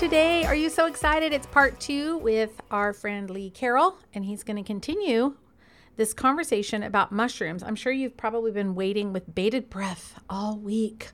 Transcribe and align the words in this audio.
today. 0.00 0.46
Are 0.46 0.54
you 0.54 0.70
so 0.70 0.86
excited? 0.86 1.34
It's 1.34 1.46
part 1.46 1.78
two 1.78 2.16
with 2.16 2.58
our 2.70 2.94
friend 2.94 3.28
Lee 3.28 3.50
Carroll, 3.50 3.98
and 4.14 4.24
he's 4.24 4.42
going 4.42 4.56
to 4.56 4.62
continue 4.62 5.34
this 5.96 6.14
conversation 6.14 6.82
about 6.82 7.12
mushrooms. 7.12 7.62
I'm 7.62 7.76
sure 7.76 7.92
you've 7.92 8.16
probably 8.16 8.50
been 8.50 8.74
waiting 8.74 9.12
with 9.12 9.34
bated 9.34 9.68
breath 9.68 10.18
all 10.30 10.56
week 10.56 11.08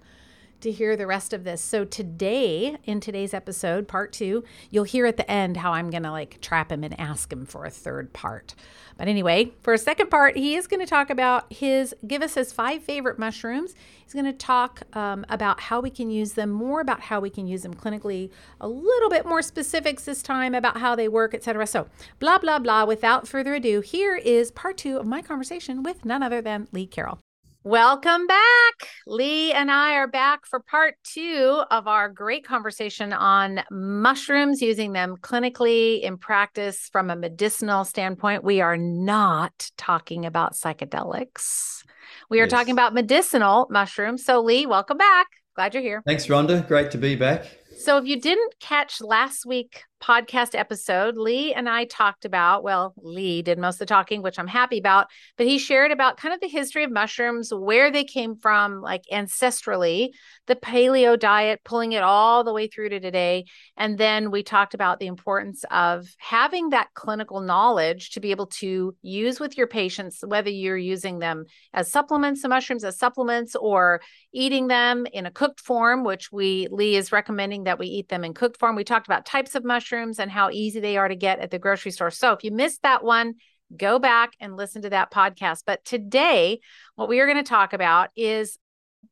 to 0.60 0.70
hear 0.70 0.96
the 0.96 1.06
rest 1.06 1.33
of 1.33 1.45
this. 1.45 1.60
So 1.60 1.84
today, 1.84 2.77
in 2.84 3.01
today's 3.01 3.34
episode, 3.34 3.88
part 3.88 4.12
two, 4.12 4.45
you'll 4.70 4.84
hear 4.84 5.06
at 5.06 5.16
the 5.16 5.30
end 5.30 5.59
how 5.59 5.73
I'm 5.73 5.91
gonna 5.91 6.12
like 6.12 6.41
trap 6.41 6.73
him 6.73 6.84
and 6.84 6.98
ask 6.98 7.32
him 7.32 7.46
for 7.46 7.65
a 7.65 7.70
third 7.70 8.12
part. 8.12 8.55
But 8.96 9.09
anyway, 9.09 9.52
for 9.62 9.74
a 9.74 9.79
second 9.79 10.10
part, 10.10 10.37
he 10.37 10.55
is 10.55 10.66
gonna 10.66 10.87
talk 10.87 11.10
about 11.10 11.52
his 11.52 11.95
give 12.06 12.23
us 12.23 12.34
his 12.34 12.52
five 12.52 12.82
favorite 12.82 13.19
mushrooms. 13.19 13.74
He's 14.02 14.15
gonna 14.15 14.32
talk 14.32 14.82
um, 14.96 15.27
about 15.29 15.60
how 15.60 15.80
we 15.80 15.91
can 15.91 16.10
use 16.10 16.32
them, 16.32 16.51
more 16.51 16.80
about 16.80 17.01
how 17.01 17.20
we 17.20 17.30
can 17.30 17.46
use 17.46 17.62
them 17.62 17.74
clinically, 17.74 18.30
a 18.60 18.68
little 18.68 19.10
bit 19.10 19.27
more 19.27 19.43
specifics 19.43 20.04
this 20.04 20.23
time 20.23 20.54
about 20.54 20.79
how 20.79 20.95
they 20.95 21.09
work, 21.09 21.35
etc. 21.35 21.66
So 21.66 21.88
blah 22.18 22.38
blah 22.38 22.59
blah. 22.59 22.85
Without 22.85 23.29
further 23.29 23.54
ado, 23.54 23.80
here 23.80 24.16
is 24.16 24.51
part 24.51 24.79
two 24.79 24.98
of 24.98 25.07
my 25.07 25.20
conversation 25.23 25.82
with 25.82 26.04
none 26.04 26.23
other 26.23 26.41
than 26.41 26.68
Lee 26.73 26.87
Carroll. 26.87 27.18
Welcome 27.67 28.29
back. 28.29 28.89
Lee 29.09 29.53
and 29.53 29.73
I 29.73 29.95
are 29.95 30.07
back 30.07 30.47
for 30.47 30.61
part 30.61 30.95
two 31.03 31.65
of 31.73 31.89
our 31.89 32.09
great 32.09 32.47
conversation 32.47 33.13
on 33.13 33.61
mushrooms, 33.73 34.63
using 34.63 34.93
them 34.93 35.17
clinically 35.17 36.01
in 36.01 36.17
practice 36.17 36.89
from 36.93 37.11
a 37.11 37.17
medicinal 37.17 37.85
standpoint. 37.85 38.45
We 38.45 38.61
are 38.61 38.77
not 38.77 39.69
talking 39.77 40.27
about 40.27 40.53
psychedelics. 40.53 41.83
We 42.31 42.39
are 42.39 42.45
yes. 42.45 42.53
talking 42.53 42.71
about 42.71 42.95
medicinal 42.95 43.67
mushrooms. 43.69 44.25
So, 44.25 44.43
Lee, 44.43 44.67
welcome 44.67 44.99
back. 44.99 45.27
Glad 45.57 45.75
you're 45.75 45.83
here. 45.83 46.03
Thanks, 46.07 46.29
Rhonda. 46.29 46.69
Great 46.69 46.93
to 46.93 46.99
be 46.99 47.17
back. 47.17 47.47
So, 47.81 47.99
if 47.99 48.05
you 48.05 48.21
didn't 48.21 48.61
catch 48.61 49.01
last 49.01 49.45
week 49.45 49.83
podcast 50.02 50.55
episode, 50.55 51.16
Lee 51.16 51.55
and 51.55 51.69
I 51.69 51.85
talked 51.85 52.25
about, 52.25 52.63
well, 52.63 52.95
Lee 52.99 53.41
did 53.41 53.59
most 53.59 53.77
of 53.77 53.79
the 53.80 53.87
talking, 53.87 54.21
which 54.21 54.38
I'm 54.38 54.47
happy 54.47 54.79
about, 54.79 55.07
but 55.38 55.47
he 55.47 55.59
shared 55.59 55.91
about 55.91 56.19
kind 56.19 56.35
of 56.35 56.41
the 56.41 56.49
history 56.49 56.85
of 56.85 56.93
mushrooms, 56.93 57.53
where 57.53 57.91
they 57.91 58.05
came 58.05 58.37
from, 58.37 58.83
like 58.83 59.03
ancestrally, 59.11 60.11
the 60.47 60.55
paleo 60.55 61.19
diet, 61.19 61.61
pulling 61.65 61.93
it 61.93 62.03
all 62.03 62.45
the 62.45 62.53
way 62.53 62.66
through 62.69 62.91
to 62.91 63.01
today. 63.01 63.47
And 63.77 63.97
then 63.97 64.31
we 64.31 64.43
talked 64.43 64.75
about 64.75 65.00
the 65.00 65.06
importance 65.06 65.65
of 65.71 66.06
having 66.19 66.71
that 66.71 66.88
clinical 66.94 67.41
knowledge 67.41 68.10
to 68.10 68.21
be 68.21 68.33
able 68.33 68.47
to 68.47 68.94
use 69.03 69.41
with 69.41 69.56
your 69.56 69.66
patients, 69.66 70.22
whether 70.27 70.50
you're 70.50 70.77
using 70.77 71.21
them 71.21 71.47
as 71.72 71.91
supplements, 71.91 72.43
the 72.43 72.49
mushrooms 72.49 72.84
as 72.84 72.99
supplements, 72.99 73.56
or 73.56 74.03
eating 74.33 74.69
them 74.69 75.06
in 75.12 75.25
a 75.25 75.31
cooked 75.31 75.60
form, 75.60 76.05
which 76.05 76.31
we, 76.31 76.69
Lee 76.71 76.97
is 76.97 77.12
recommending 77.12 77.65
that 77.65 77.78
we 77.78 77.87
eat 77.87 78.09
them 78.09 78.22
in 78.22 78.34
cooked 78.34 78.60
form. 78.60 78.77
We 78.77 78.84
talked 78.84 79.06
about 79.06 79.25
types 79.25 79.55
of 79.55 79.65
mushrooms 79.65 79.85
mushrooms 79.87 80.19
and 80.19 80.31
how 80.31 80.50
easy 80.50 80.81
they 80.81 80.97
are 80.97 81.09
to 81.09 81.16
get 81.16 81.38
at 81.38 81.50
the 81.50 81.59
grocery 81.59 81.92
store. 81.92 82.10
So 82.10 82.32
if 82.32 82.44
you 82.44 82.50
missed 82.50 82.82
that 82.82 83.04
one, 83.04 83.34
go 83.76 83.98
back 83.98 84.32
and 84.41 84.56
listen 84.56 84.82
to 84.82 84.91
that 84.91 85.10
podcast. 85.10 85.62
But 85.66 85.84
today, 85.84 86.60
what 86.94 87.08
we 87.08 87.20
are 87.20 87.26
going 87.26 87.42
to 87.42 87.48
talk 87.48 87.72
about 87.72 88.10
is 88.16 88.58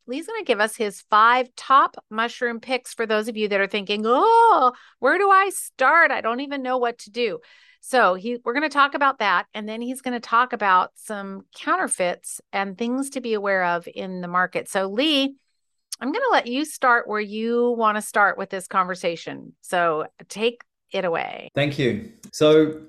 Lee's 0.06 0.26
going 0.26 0.40
to 0.40 0.46
give 0.46 0.60
us 0.60 0.76
his 0.76 1.02
five 1.10 1.48
top 1.56 1.96
mushroom 2.10 2.60
picks 2.60 2.92
for 2.92 3.06
those 3.06 3.28
of 3.28 3.36
you 3.36 3.48
that 3.48 3.60
are 3.60 3.66
thinking, 3.66 4.02
oh, 4.04 4.72
where 4.98 5.18
do 5.18 5.30
I 5.30 5.50
start? 5.50 6.10
I 6.10 6.20
don't 6.20 6.40
even 6.40 6.62
know 6.62 6.78
what 6.78 6.98
to 7.00 7.10
do. 7.10 7.38
So 7.80 8.14
he, 8.14 8.38
we're 8.44 8.54
going 8.54 8.62
to 8.62 8.70
talk 8.70 8.94
about 8.94 9.18
that, 9.18 9.44
and 9.52 9.68
then 9.68 9.82
he's 9.82 10.00
going 10.00 10.14
to 10.14 10.20
talk 10.20 10.54
about 10.54 10.92
some 10.94 11.42
counterfeits 11.54 12.40
and 12.50 12.78
things 12.78 13.10
to 13.10 13.20
be 13.20 13.34
aware 13.34 13.62
of 13.62 13.86
in 13.94 14.22
the 14.22 14.28
market. 14.28 14.70
So 14.70 14.86
Lee, 14.86 15.34
I'm 16.00 16.12
going 16.12 16.24
to 16.24 16.32
let 16.32 16.46
you 16.46 16.64
start 16.64 17.08
where 17.08 17.20
you 17.20 17.74
want 17.78 17.96
to 17.96 18.02
start 18.02 18.36
with 18.36 18.50
this 18.50 18.66
conversation. 18.66 19.52
So 19.60 20.06
take 20.28 20.62
it 20.92 21.04
away. 21.04 21.50
Thank 21.54 21.78
you. 21.78 22.12
So, 22.32 22.80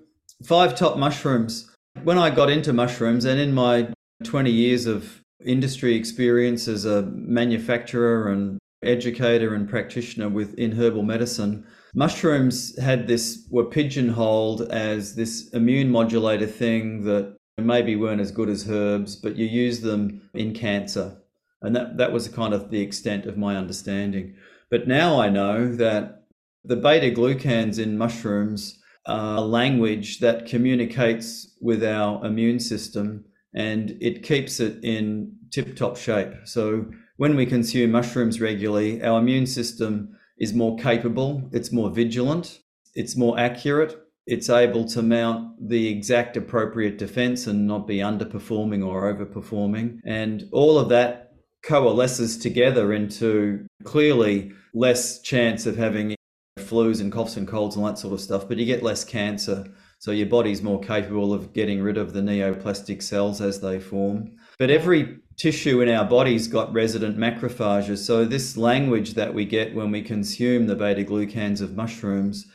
five 0.45 0.75
top 0.75 0.97
mushrooms. 0.97 1.71
When 2.03 2.17
I 2.17 2.29
got 2.29 2.49
into 2.49 2.73
mushrooms 2.73 3.25
and 3.25 3.39
in 3.39 3.53
my 3.53 3.87
20 4.23 4.51
years 4.51 4.85
of 4.85 5.21
industry 5.45 5.95
experience 5.95 6.67
as 6.67 6.85
a 6.85 7.03
manufacturer 7.03 8.31
and 8.31 8.59
educator 8.83 9.55
and 9.55 9.67
practitioner 9.67 10.29
within 10.29 10.71
herbal 10.71 11.03
medicine, 11.03 11.65
mushrooms 11.93 12.77
had 12.79 13.07
this, 13.07 13.47
were 13.49 13.65
pigeonholed 13.65 14.63
as 14.71 15.15
this 15.15 15.49
immune 15.49 15.89
modulator 15.89 16.47
thing 16.47 17.03
that 17.05 17.35
maybe 17.57 17.95
weren't 17.95 18.21
as 18.21 18.31
good 18.31 18.49
as 18.49 18.69
herbs, 18.69 19.15
but 19.15 19.35
you 19.35 19.45
use 19.45 19.79
them 19.81 20.21
in 20.33 20.53
cancer. 20.53 21.17
And 21.65 21.75
that, 21.75 21.97
that 21.97 22.11
was 22.11 22.27
kind 22.27 22.53
of 22.53 22.69
the 22.69 22.81
extent 22.81 23.25
of 23.25 23.37
my 23.37 23.55
understanding. 23.55 24.35
But 24.69 24.87
now 24.87 25.19
I 25.19 25.29
know 25.29 25.75
that 25.75 26.23
the 26.63 26.75
beta 26.75 27.11
glucans 27.11 27.79
in 27.79 27.97
mushrooms 27.97 28.79
are 29.05 29.37
a 29.37 29.41
language 29.41 30.19
that 30.19 30.47
communicates 30.47 31.55
with 31.61 31.83
our 31.83 32.25
immune 32.25 32.59
system 32.59 33.25
and 33.53 33.97
it 34.01 34.23
keeps 34.23 34.59
it 34.59 34.83
in 34.83 35.33
tip 35.51 35.75
top 35.75 35.95
shape. 35.95 36.33
So 36.43 36.85
when 37.17 37.35
we 37.35 37.45
consume 37.45 37.91
mushrooms 37.91 38.41
regularly, 38.41 39.01
our 39.01 39.19
immune 39.19 39.45
system 39.45 40.17
is 40.37 40.53
more 40.53 40.77
capable, 40.77 41.49
it's 41.53 41.71
more 41.71 41.89
vigilant, 41.89 42.59
it's 42.93 43.15
more 43.15 43.39
accurate, 43.39 43.97
it's 44.27 44.49
able 44.49 44.85
to 44.85 45.01
mount 45.01 45.69
the 45.69 45.87
exact 45.87 46.35
appropriate 46.35 46.97
defense 46.97 47.47
and 47.47 47.67
not 47.67 47.87
be 47.87 47.97
underperforming 47.97 48.85
or 48.85 49.13
overperforming. 49.13 49.99
And 50.03 50.49
all 50.51 50.77
of 50.77 50.89
that 50.89 51.24
coalesces 51.65 52.37
together 52.37 52.93
into 52.93 53.65
clearly 53.83 54.51
less 54.73 55.19
chance 55.21 55.65
of 55.65 55.75
having 55.75 56.15
flus 56.59 57.01
and 57.01 57.11
coughs 57.11 57.37
and 57.37 57.47
colds 57.47 57.75
and 57.75 57.85
that 57.85 57.97
sort 57.97 58.13
of 58.13 58.21
stuff, 58.21 58.47
but 58.47 58.57
you 58.57 58.65
get 58.65 58.83
less 58.83 59.03
cancer. 59.03 59.65
So 59.99 60.11
your 60.11 60.27
body's 60.27 60.61
more 60.61 60.79
capable 60.79 61.33
of 61.33 61.53
getting 61.53 61.81
rid 61.81 61.97
of 61.97 62.13
the 62.13 62.21
neoplastic 62.21 63.01
cells 63.01 63.41
as 63.41 63.61
they 63.61 63.79
form. 63.79 64.35
But 64.59 64.69
every 64.69 65.17
tissue 65.37 65.81
in 65.81 65.89
our 65.89 66.05
body's 66.05 66.47
got 66.47 66.71
resident 66.73 67.17
macrophages. 67.17 68.05
So 68.05 68.25
this 68.25 68.55
language 68.55 69.15
that 69.15 69.33
we 69.33 69.45
get 69.45 69.73
when 69.73 69.91
we 69.91 70.01
consume 70.01 70.67
the 70.67 70.75
beta 70.75 71.03
glucans 71.03 71.61
of 71.61 71.75
mushrooms 71.75 72.45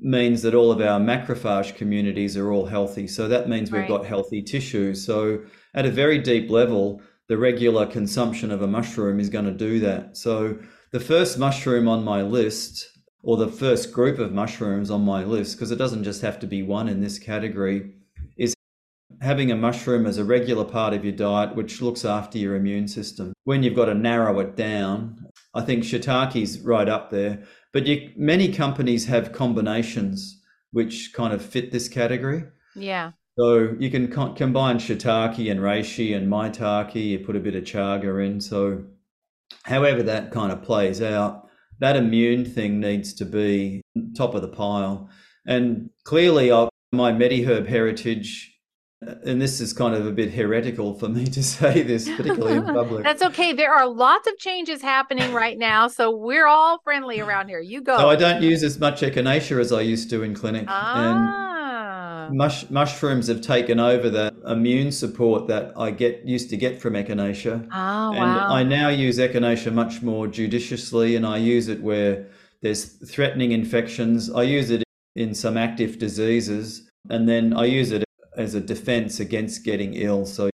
means 0.00 0.42
that 0.42 0.54
all 0.54 0.72
of 0.72 0.80
our 0.80 0.98
macrophage 0.98 1.76
communities 1.76 2.36
are 2.36 2.50
all 2.50 2.66
healthy. 2.66 3.06
So 3.06 3.28
that 3.28 3.48
means 3.48 3.70
we've 3.70 3.86
got 3.86 4.06
healthy 4.06 4.42
tissues. 4.42 5.04
So 5.04 5.40
at 5.74 5.86
a 5.86 5.90
very 5.90 6.18
deep 6.18 6.50
level, 6.50 7.02
the 7.28 7.38
regular 7.38 7.86
consumption 7.86 8.50
of 8.50 8.62
a 8.62 8.66
mushroom 8.66 9.18
is 9.18 9.30
going 9.30 9.46
to 9.46 9.50
do 9.50 9.80
that. 9.80 10.16
So 10.16 10.58
the 10.92 11.00
first 11.00 11.38
mushroom 11.38 11.88
on 11.88 12.04
my 12.04 12.22
list 12.22 12.88
or 13.22 13.36
the 13.36 13.48
first 13.48 13.92
group 13.92 14.18
of 14.18 14.32
mushrooms 14.32 14.90
on 14.90 15.00
my 15.02 15.24
list, 15.24 15.56
because 15.56 15.70
it 15.70 15.76
doesn't 15.76 16.04
just 16.04 16.20
have 16.20 16.38
to 16.40 16.46
be 16.46 16.62
one 16.62 16.88
in 16.88 17.00
this 17.00 17.18
category, 17.18 17.94
is 18.36 18.54
having 19.22 19.50
a 19.50 19.56
mushroom 19.56 20.04
as 20.04 20.18
a 20.18 20.24
regular 20.24 20.64
part 20.64 20.92
of 20.92 21.04
your 21.04 21.14
diet, 21.14 21.56
which 21.56 21.80
looks 21.80 22.04
after 22.04 22.36
your 22.36 22.54
immune 22.54 22.86
system. 22.86 23.32
When 23.44 23.62
you've 23.62 23.76
got 23.76 23.86
to 23.86 23.94
narrow 23.94 24.40
it 24.40 24.56
down, 24.56 25.26
I 25.54 25.62
think 25.62 25.84
shiitake's 25.84 26.58
right 26.58 26.88
up 26.88 27.10
there. 27.10 27.44
But 27.72 27.86
you, 27.86 28.12
many 28.16 28.52
companies 28.52 29.06
have 29.06 29.32
combinations 29.32 30.42
which 30.72 31.12
kind 31.14 31.32
of 31.32 31.42
fit 31.42 31.72
this 31.72 31.88
category. 31.88 32.44
Yeah. 32.74 33.12
So 33.38 33.74
you 33.78 33.90
can 33.90 34.10
co- 34.10 34.32
combine 34.32 34.78
shiitake 34.78 35.50
and 35.50 35.60
reishi 35.60 36.16
and 36.16 36.30
maitake. 36.30 36.94
You 36.94 37.18
put 37.18 37.36
a 37.36 37.40
bit 37.40 37.56
of 37.56 37.64
chaga 37.64 38.24
in. 38.24 38.40
So, 38.40 38.84
however 39.64 40.02
that 40.04 40.30
kind 40.30 40.52
of 40.52 40.62
plays 40.62 41.02
out, 41.02 41.48
that 41.80 41.96
immune 41.96 42.44
thing 42.44 42.80
needs 42.80 43.12
to 43.14 43.24
be 43.24 43.82
top 44.16 44.34
of 44.34 44.42
the 44.42 44.48
pile. 44.48 45.10
And 45.46 45.90
clearly, 46.04 46.52
I, 46.52 46.68
my 46.92 47.12
MediHerb 47.12 47.66
heritage 47.66 48.54
and 49.24 49.40
this 49.40 49.60
is 49.60 49.72
kind 49.72 49.94
of 49.94 50.06
a 50.06 50.10
bit 50.10 50.32
heretical 50.32 50.94
for 50.98 51.08
me 51.08 51.26
to 51.36 51.42
say 51.42 51.82
this, 51.82 52.08
particularly 52.08 52.56
in 52.56 52.64
public. 52.74 53.04
That's 53.04 53.22
okay. 53.22 53.52
There 53.52 53.72
are 53.72 53.86
lots 53.86 54.26
of 54.26 54.38
changes 54.38 54.82
happening 54.82 55.32
right 55.32 55.58
now, 55.58 55.88
so 55.88 56.14
we're 56.14 56.46
all 56.46 56.78
friendly 56.82 57.20
around 57.20 57.48
here. 57.48 57.60
You 57.60 57.82
go. 57.82 57.96
So 57.96 58.08
I 58.08 58.16
don't 58.16 58.42
use 58.42 58.62
as 58.62 58.78
much 58.78 59.00
echinacea 59.00 59.60
as 59.60 59.72
I 59.72 59.82
used 59.82 60.10
to 60.10 60.22
in 60.22 60.34
clinic, 60.34 60.64
ah. 60.68 60.94
and 60.96 61.63
mush, 62.32 62.70
mushrooms 62.70 63.28
have 63.28 63.40
taken 63.40 63.80
over 63.80 64.08
the 64.10 64.34
immune 64.46 64.92
support 64.92 65.48
that 65.48 65.72
I 65.76 65.90
get 65.90 66.24
used 66.24 66.50
to 66.50 66.56
get 66.56 66.80
from 66.80 66.94
echinacea. 66.94 67.68
Oh, 67.72 68.12
and 68.12 68.18
wow. 68.18 68.48
I 68.50 68.62
now 68.62 68.88
use 68.88 69.18
echinacea 69.18 69.72
much 69.72 70.02
more 70.02 70.26
judiciously, 70.26 71.16
and 71.16 71.26
I 71.26 71.38
use 71.38 71.68
it 71.68 71.82
where 71.82 72.26
there's 72.62 72.84
threatening 73.10 73.52
infections. 73.52 74.30
I 74.30 74.42
use 74.42 74.70
it 74.70 74.84
in 75.16 75.34
some 75.34 75.56
active 75.56 75.98
diseases. 75.98 76.88
And 77.10 77.28
then 77.28 77.52
I 77.52 77.66
use 77.66 77.92
it 77.92 78.04
as 78.36 78.54
a 78.54 78.60
defense 78.60 79.20
against 79.20 79.64
getting 79.64 79.94
ill. 79.94 80.26
So 80.26 80.50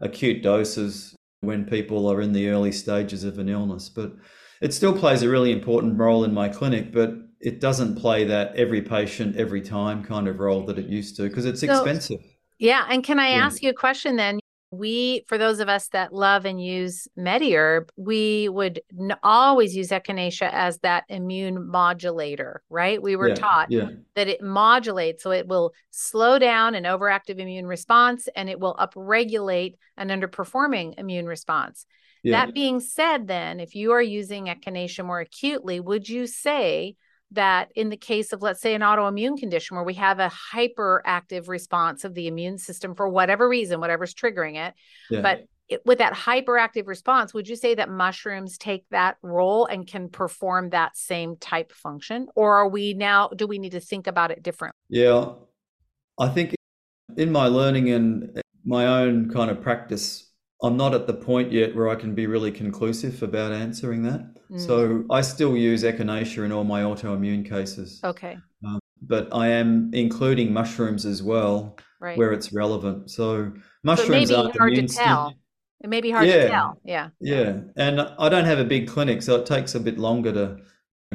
acute 0.00 0.42
doses 0.42 1.14
when 1.40 1.64
people 1.64 2.06
are 2.06 2.20
in 2.20 2.32
the 2.32 2.48
early 2.48 2.72
stages 2.72 3.24
of 3.24 3.38
an 3.38 3.48
illness. 3.48 3.88
But 3.88 4.12
it 4.60 4.72
still 4.72 4.96
plays 4.96 5.22
a 5.22 5.28
really 5.28 5.52
important 5.52 5.98
role 5.98 6.24
in 6.24 6.32
my 6.32 6.48
clinic, 6.48 6.92
but 6.92 7.14
it 7.40 7.60
doesn't 7.60 7.96
play 7.96 8.24
that 8.24 8.54
every 8.56 8.82
patient, 8.82 9.36
every 9.36 9.62
time 9.62 10.04
kind 10.04 10.28
of 10.28 10.38
role 10.38 10.64
that 10.66 10.78
it 10.78 10.86
used 10.86 11.16
to 11.16 11.22
because 11.22 11.46
it's 11.46 11.60
so, 11.60 11.72
expensive. 11.72 12.20
Yeah. 12.58 12.86
And 12.88 13.02
can 13.02 13.18
I 13.18 13.30
yeah. 13.30 13.46
ask 13.46 13.62
you 13.62 13.70
a 13.70 13.74
question 13.74 14.16
then? 14.16 14.40
we 14.72 15.24
for 15.26 15.36
those 15.36 15.58
of 15.58 15.68
us 15.68 15.88
that 15.88 16.12
love 16.12 16.44
and 16.44 16.64
use 16.64 17.08
mediherb 17.18 17.88
we 17.96 18.48
would 18.48 18.80
n- 18.98 19.16
always 19.22 19.74
use 19.74 19.88
echinacea 19.88 20.48
as 20.52 20.78
that 20.78 21.04
immune 21.08 21.68
modulator 21.68 22.62
right 22.70 23.02
we 23.02 23.16
were 23.16 23.30
yeah, 23.30 23.34
taught 23.34 23.70
yeah. 23.70 23.88
that 24.14 24.28
it 24.28 24.40
modulates 24.40 25.24
so 25.24 25.32
it 25.32 25.48
will 25.48 25.72
slow 25.90 26.38
down 26.38 26.76
an 26.76 26.84
overactive 26.84 27.38
immune 27.38 27.66
response 27.66 28.28
and 28.36 28.48
it 28.48 28.60
will 28.60 28.76
upregulate 28.76 29.74
an 29.96 30.08
underperforming 30.08 30.94
immune 30.98 31.26
response 31.26 31.84
that 32.22 32.52
being 32.52 32.80
said 32.80 33.26
then 33.26 33.60
if 33.60 33.74
you 33.74 33.92
are 33.92 34.02
using 34.02 34.46
echinacea 34.46 35.04
more 35.04 35.20
acutely 35.20 35.80
would 35.80 36.08
you 36.08 36.26
say 36.26 36.94
that 37.32 37.70
in 37.74 37.88
the 37.88 37.96
case 37.96 38.32
of 38.32 38.42
let's 38.42 38.60
say 38.60 38.74
an 38.74 38.80
autoimmune 38.80 39.38
condition 39.38 39.76
where 39.76 39.84
we 39.84 39.94
have 39.94 40.18
a 40.18 40.30
hyperactive 40.52 41.48
response 41.48 42.04
of 42.04 42.14
the 42.14 42.26
immune 42.26 42.58
system 42.58 42.94
for 42.94 43.08
whatever 43.08 43.48
reason 43.48 43.80
whatever's 43.80 44.14
triggering 44.14 44.56
it 44.56 44.74
yeah. 45.10 45.20
but 45.20 45.44
it, 45.70 45.80
with 45.86 45.98
that 45.98 46.12
hyperactive 46.12 46.88
response 46.88 47.32
would 47.32 47.48
you 47.48 47.56
say 47.56 47.74
that 47.76 47.88
mushrooms 47.88 48.58
take 48.58 48.84
that 48.90 49.16
role 49.22 49.66
and 49.66 49.86
can 49.86 50.08
perform 50.08 50.70
that 50.70 50.96
same 50.96 51.36
type 51.36 51.72
function? 51.72 52.26
Or 52.34 52.56
are 52.56 52.68
we 52.68 52.92
now 52.92 53.28
do 53.28 53.46
we 53.46 53.58
need 53.58 53.72
to 53.72 53.80
think 53.80 54.06
about 54.06 54.30
it 54.30 54.42
differently? 54.42 54.76
Yeah. 54.88 55.32
I 56.18 56.28
think 56.28 56.54
in 57.16 57.32
my 57.32 57.46
learning 57.46 57.90
and 57.90 58.42
my 58.64 58.86
own 58.86 59.30
kind 59.30 59.50
of 59.50 59.62
practice 59.62 60.29
I'm 60.62 60.76
not 60.76 60.94
at 60.94 61.06
the 61.06 61.14
point 61.14 61.52
yet 61.52 61.74
where 61.74 61.88
I 61.88 61.94
can 61.94 62.14
be 62.14 62.26
really 62.26 62.52
conclusive 62.52 63.22
about 63.22 63.52
answering 63.52 64.02
that. 64.02 64.34
Mm. 64.50 64.66
So 64.66 65.04
I 65.10 65.22
still 65.22 65.56
use 65.56 65.84
echinacea 65.84 66.44
in 66.44 66.52
all 66.52 66.64
my 66.64 66.82
autoimmune 66.82 67.48
cases. 67.48 68.00
Okay. 68.04 68.36
Um, 68.66 68.78
but 69.02 69.28
I 69.32 69.48
am 69.48 69.90
including 69.94 70.52
mushrooms 70.52 71.06
as 71.06 71.22
well 71.22 71.76
right. 72.00 72.18
where 72.18 72.32
it's 72.32 72.52
relevant. 72.52 73.10
So 73.10 73.52
mushrooms 73.84 74.28
so 74.28 74.46
are 74.46 74.52
hard 74.58 74.74
to 74.74 74.86
tell. 74.86 75.34
It 75.82 75.88
may 75.88 76.02
be 76.02 76.10
hard 76.10 76.26
yeah. 76.26 76.42
to 76.42 76.48
tell. 76.48 76.80
Yeah. 76.84 77.08
Yeah. 77.20 77.60
And 77.76 78.00
I 78.00 78.28
don't 78.28 78.44
have 78.44 78.58
a 78.58 78.64
big 78.64 78.86
clinic, 78.86 79.22
so 79.22 79.36
it 79.36 79.46
takes 79.46 79.74
a 79.74 79.80
bit 79.80 79.98
longer 79.98 80.32
to 80.32 80.58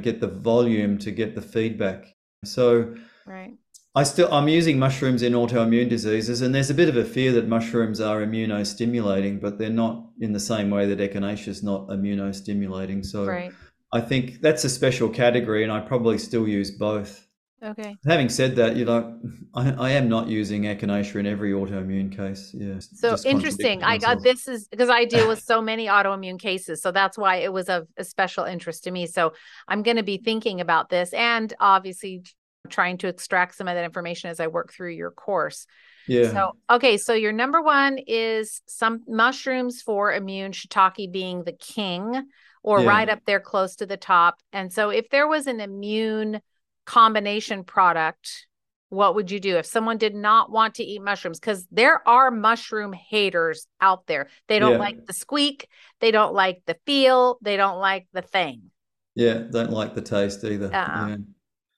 get 0.01 0.19
the 0.19 0.27
volume 0.27 0.97
to 0.99 1.11
get 1.11 1.35
the 1.35 1.41
feedback. 1.41 2.15
So 2.43 2.95
right. 3.27 3.53
I 3.95 4.03
still 4.03 4.31
I'm 4.33 4.49
using 4.49 4.77
mushrooms 4.77 5.21
in 5.21 5.33
autoimmune 5.33 5.87
diseases, 5.87 6.41
and 6.41 6.53
there's 6.53 6.69
a 6.69 6.73
bit 6.73 6.89
of 6.89 6.97
a 6.97 7.05
fear 7.05 7.31
that 7.33 7.47
mushrooms 7.47 8.01
are 8.01 8.25
immunostimulating, 8.25 9.39
but 9.39 9.57
they're 9.57 9.69
not 9.69 10.09
in 10.19 10.33
the 10.33 10.39
same 10.39 10.69
way 10.69 10.85
that 10.85 10.99
echinacea 10.99 11.47
is 11.47 11.63
not 11.63 11.87
immunostimulating. 11.87 13.05
So 13.05 13.25
right. 13.25 13.53
I 13.93 14.01
think 14.01 14.41
that's 14.41 14.65
a 14.65 14.69
special 14.69 15.07
category, 15.07 15.63
and 15.63 15.71
I 15.71 15.79
probably 15.79 16.17
still 16.17 16.45
use 16.45 16.71
both. 16.71 17.25
Okay. 17.63 17.95
Having 18.05 18.29
said 18.29 18.55
that, 18.57 18.75
you 18.75 18.83
know, 18.83 19.17
I, 19.55 19.71
I 19.71 19.89
am 19.91 20.09
not 20.09 20.27
using 20.27 20.63
echinacea 20.63 21.15
in 21.15 21.25
every 21.25 21.53
autoimmune 21.53 22.15
case. 22.15 22.51
Yeah. 22.53 22.79
So 22.79 23.15
interesting. 23.25 23.81
I 23.81 23.97
got 23.97 24.21
this 24.21 24.49
is 24.49 24.67
because 24.67 24.89
I 24.89 25.05
deal 25.05 25.29
with 25.29 25.41
so 25.51 25.61
many 25.61 25.87
autoimmune 25.87 26.37
cases, 26.37 26.81
so 26.81 26.91
that's 26.91 27.17
why 27.17 27.37
it 27.37 27.53
was 27.53 27.69
of 27.69 27.87
a 27.95 28.03
special 28.03 28.43
interest 28.43 28.83
to 28.83 28.91
me. 28.91 29.07
So 29.07 29.31
I'm 29.69 29.83
going 29.83 29.97
to 29.97 30.03
be 30.03 30.17
thinking 30.17 30.59
about 30.59 30.89
this, 30.89 31.13
and 31.13 31.53
obviously 31.61 32.23
trying 32.65 32.97
to 32.99 33.07
extract 33.07 33.55
some 33.55 33.67
of 33.67 33.75
that 33.75 33.85
information 33.85 34.29
as 34.29 34.39
I 34.39 34.47
work 34.47 34.73
through 34.73 34.91
your 34.91 35.11
course. 35.11 35.65
Yeah. 36.07 36.31
So, 36.31 36.51
okay. 36.69 36.97
So, 36.97 37.13
your 37.13 37.31
number 37.31 37.61
one 37.61 37.97
is 38.05 38.61
some 38.67 39.01
mushrooms 39.07 39.81
for 39.81 40.13
immune, 40.13 40.51
shiitake 40.51 41.11
being 41.11 41.43
the 41.43 41.53
king 41.53 42.27
or 42.61 42.81
yeah. 42.81 42.87
right 42.87 43.09
up 43.09 43.19
there 43.25 43.39
close 43.39 43.77
to 43.77 43.85
the 43.85 43.97
top. 43.97 44.35
And 44.53 44.71
so, 44.71 44.89
if 44.89 45.09
there 45.09 45.27
was 45.27 45.47
an 45.47 45.59
immune 45.59 46.41
combination 46.85 47.63
product, 47.63 48.47
what 48.89 49.15
would 49.15 49.31
you 49.31 49.39
do 49.39 49.57
if 49.57 49.65
someone 49.65 49.97
did 49.97 50.15
not 50.15 50.51
want 50.51 50.75
to 50.75 50.83
eat 50.83 51.01
mushrooms? 51.01 51.39
Because 51.39 51.65
there 51.71 52.07
are 52.07 52.29
mushroom 52.29 52.93
haters 52.93 53.67
out 53.81 54.05
there. 54.07 54.29
They 54.47 54.59
don't 54.59 54.73
yeah. 54.73 54.79
like 54.79 55.05
the 55.05 55.13
squeak, 55.13 55.67
they 55.99 56.11
don't 56.11 56.33
like 56.33 56.61
the 56.65 56.77
feel, 56.85 57.37
they 57.41 57.57
don't 57.57 57.79
like 57.79 58.07
the 58.13 58.21
thing. 58.21 58.71
Yeah, 59.15 59.39
don't 59.49 59.71
like 59.71 59.95
the 59.95 60.01
taste 60.01 60.43
either. 60.43 60.73
Uh-uh. 60.73 61.07
Yeah. 61.07 61.15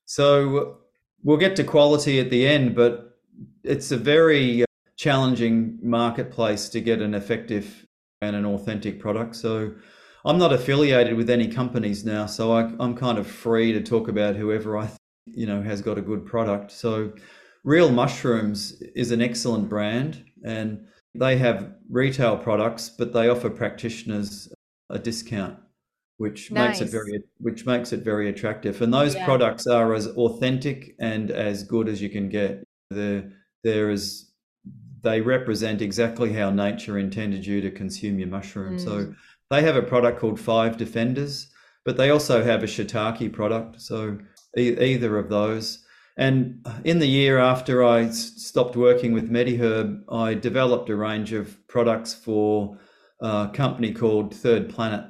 So 0.07 0.77
we'll 1.21 1.37
get 1.37 1.55
to 1.57 1.63
quality 1.65 2.19
at 2.19 2.29
the 2.29 2.47
end, 2.47 2.75
but 2.75 3.19
it's 3.63 3.91
a 3.91 3.97
very 3.97 4.63
uh, 4.63 4.65
challenging 4.95 5.77
marketplace 5.83 6.69
to 6.69 6.81
get 6.81 7.01
an 7.01 7.13
effective 7.13 7.85
and 8.21 8.35
an 8.35 8.45
authentic 8.45 9.01
product. 9.01 9.35
So 9.35 9.73
I'm 10.23 10.37
not 10.37 10.53
affiliated 10.53 11.15
with 11.15 11.29
any 11.29 11.49
companies 11.49 12.05
now, 12.05 12.25
so 12.25 12.53
I, 12.53 12.61
am 12.79 12.95
kind 12.95 13.17
of 13.17 13.27
free 13.27 13.73
to 13.73 13.81
talk 13.81 14.07
about 14.07 14.37
whoever 14.37 14.77
I, 14.77 14.89
you 15.25 15.45
know, 15.45 15.61
has 15.61 15.81
got 15.81 15.97
a 15.97 16.01
good 16.01 16.25
product. 16.25 16.71
So 16.71 17.11
Real 17.65 17.91
Mushrooms 17.91 18.81
is 18.95 19.11
an 19.11 19.21
excellent 19.21 19.67
brand, 19.67 20.23
and 20.45 20.87
they 21.15 21.37
have 21.37 21.73
retail 21.89 22.37
products, 22.37 22.89
but 22.89 23.11
they 23.11 23.27
offer 23.27 23.49
practitioners 23.49 24.47
a 24.89 24.97
discount 24.97 25.59
which 26.17 26.51
nice. 26.51 26.79
makes 26.79 26.81
it 26.81 26.91
very 26.91 27.19
which 27.39 27.65
makes 27.65 27.93
it 27.93 28.03
very 28.03 28.29
attractive. 28.29 28.81
And 28.81 28.93
those 28.93 29.15
yeah. 29.15 29.25
products 29.25 29.67
are 29.67 29.93
as 29.93 30.07
authentic 30.07 30.95
and 30.99 31.31
as 31.31 31.63
good 31.63 31.87
as 31.87 32.01
you 32.01 32.09
can 32.09 32.29
get. 32.29 32.63
They're 32.89 33.31
they're 33.63 33.95
they 35.03 35.21
represent 35.21 35.81
exactly 35.81 36.33
how 36.33 36.49
nature 36.49 36.97
intended 36.97 37.45
you 37.45 37.61
to 37.61 37.71
consume 37.71 38.19
your 38.19 38.27
mushroom. 38.27 38.77
Mm. 38.77 38.83
So 38.83 39.13
they 39.49 39.61
have 39.61 39.75
a 39.75 39.81
product 39.81 40.19
called 40.19 40.39
Five 40.39 40.75
Defenders, 40.75 41.47
but 41.85 41.97
they 41.97 42.09
also 42.09 42.43
have 42.43 42.63
a 42.63 42.67
shiitake 42.67 43.31
product. 43.31 43.79
So 43.79 44.17
e- 44.57 44.77
either 44.79 45.17
of 45.17 45.29
those. 45.29 45.83
And 46.17 46.65
in 46.83 46.97
the 46.97 47.07
year 47.07 47.37
after 47.37 47.83
I 47.83 48.09
stopped 48.09 48.75
working 48.75 49.13
with 49.13 49.29
MediHerb, 49.29 50.01
I 50.11 50.33
developed 50.33 50.89
a 50.89 50.95
range 50.95 51.31
of 51.31 51.55
products 51.67 52.15
for 52.15 52.79
a 53.21 53.51
company 53.53 53.93
called 53.93 54.33
Third 54.33 54.67
Planet 54.67 55.05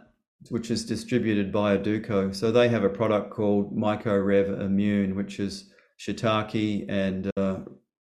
which 0.49 0.71
is 0.71 0.85
distributed 0.85 1.51
by 1.51 1.77
Aduco. 1.77 2.33
So 2.35 2.51
they 2.51 2.67
have 2.69 2.83
a 2.83 2.89
product 2.89 3.31
called 3.31 3.75
MycoRev 3.75 4.61
Immune, 4.61 5.15
which 5.15 5.39
is 5.39 5.71
shiitake 5.99 6.85
and 6.89 7.31
uh, 7.37 7.57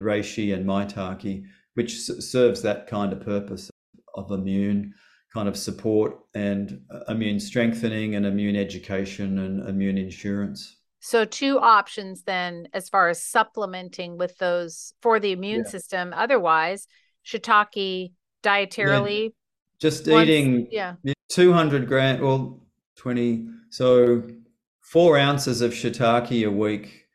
reishi 0.02 0.54
and 0.54 0.66
maitake, 0.66 1.44
which 1.74 1.96
s- 1.96 2.26
serves 2.26 2.62
that 2.62 2.88
kind 2.88 3.14
of 3.14 3.22
purpose 3.22 3.70
of 4.16 4.32
immune 4.32 4.94
kind 5.34 5.48
of 5.48 5.56
support 5.56 6.18
and 6.34 6.82
uh, 6.92 7.12
immune 7.12 7.40
strengthening 7.40 8.16
and 8.16 8.26
immune 8.26 8.56
education 8.56 9.40
and 9.40 9.68
immune 9.70 9.98
insurance. 9.98 10.78
So 11.02 11.24
two 11.24 11.60
options 11.60 12.24
then 12.24 12.68
as 12.74 12.90
far 12.90 13.10
as 13.10 13.24
supplementing 13.24 14.18
with 14.18 14.38
those 14.38 14.94
for 15.02 15.20
the 15.20 15.32
immune 15.32 15.64
yeah. 15.66 15.70
system. 15.70 16.14
Otherwise, 16.16 16.88
shiitake 17.26 18.12
dietarily 18.44 19.24
yeah. 19.24 19.30
Just 19.80 20.08
once, 20.08 20.30
eating 20.30 20.68
yeah 20.72 20.96
200 21.30 21.88
gram, 21.88 22.22
well, 22.22 22.60
20. 22.98 23.48
So 23.70 24.24
four 24.82 25.18
ounces 25.18 25.62
of 25.62 25.72
shiitake 25.72 26.46
a 26.46 26.52
week 26.52 27.06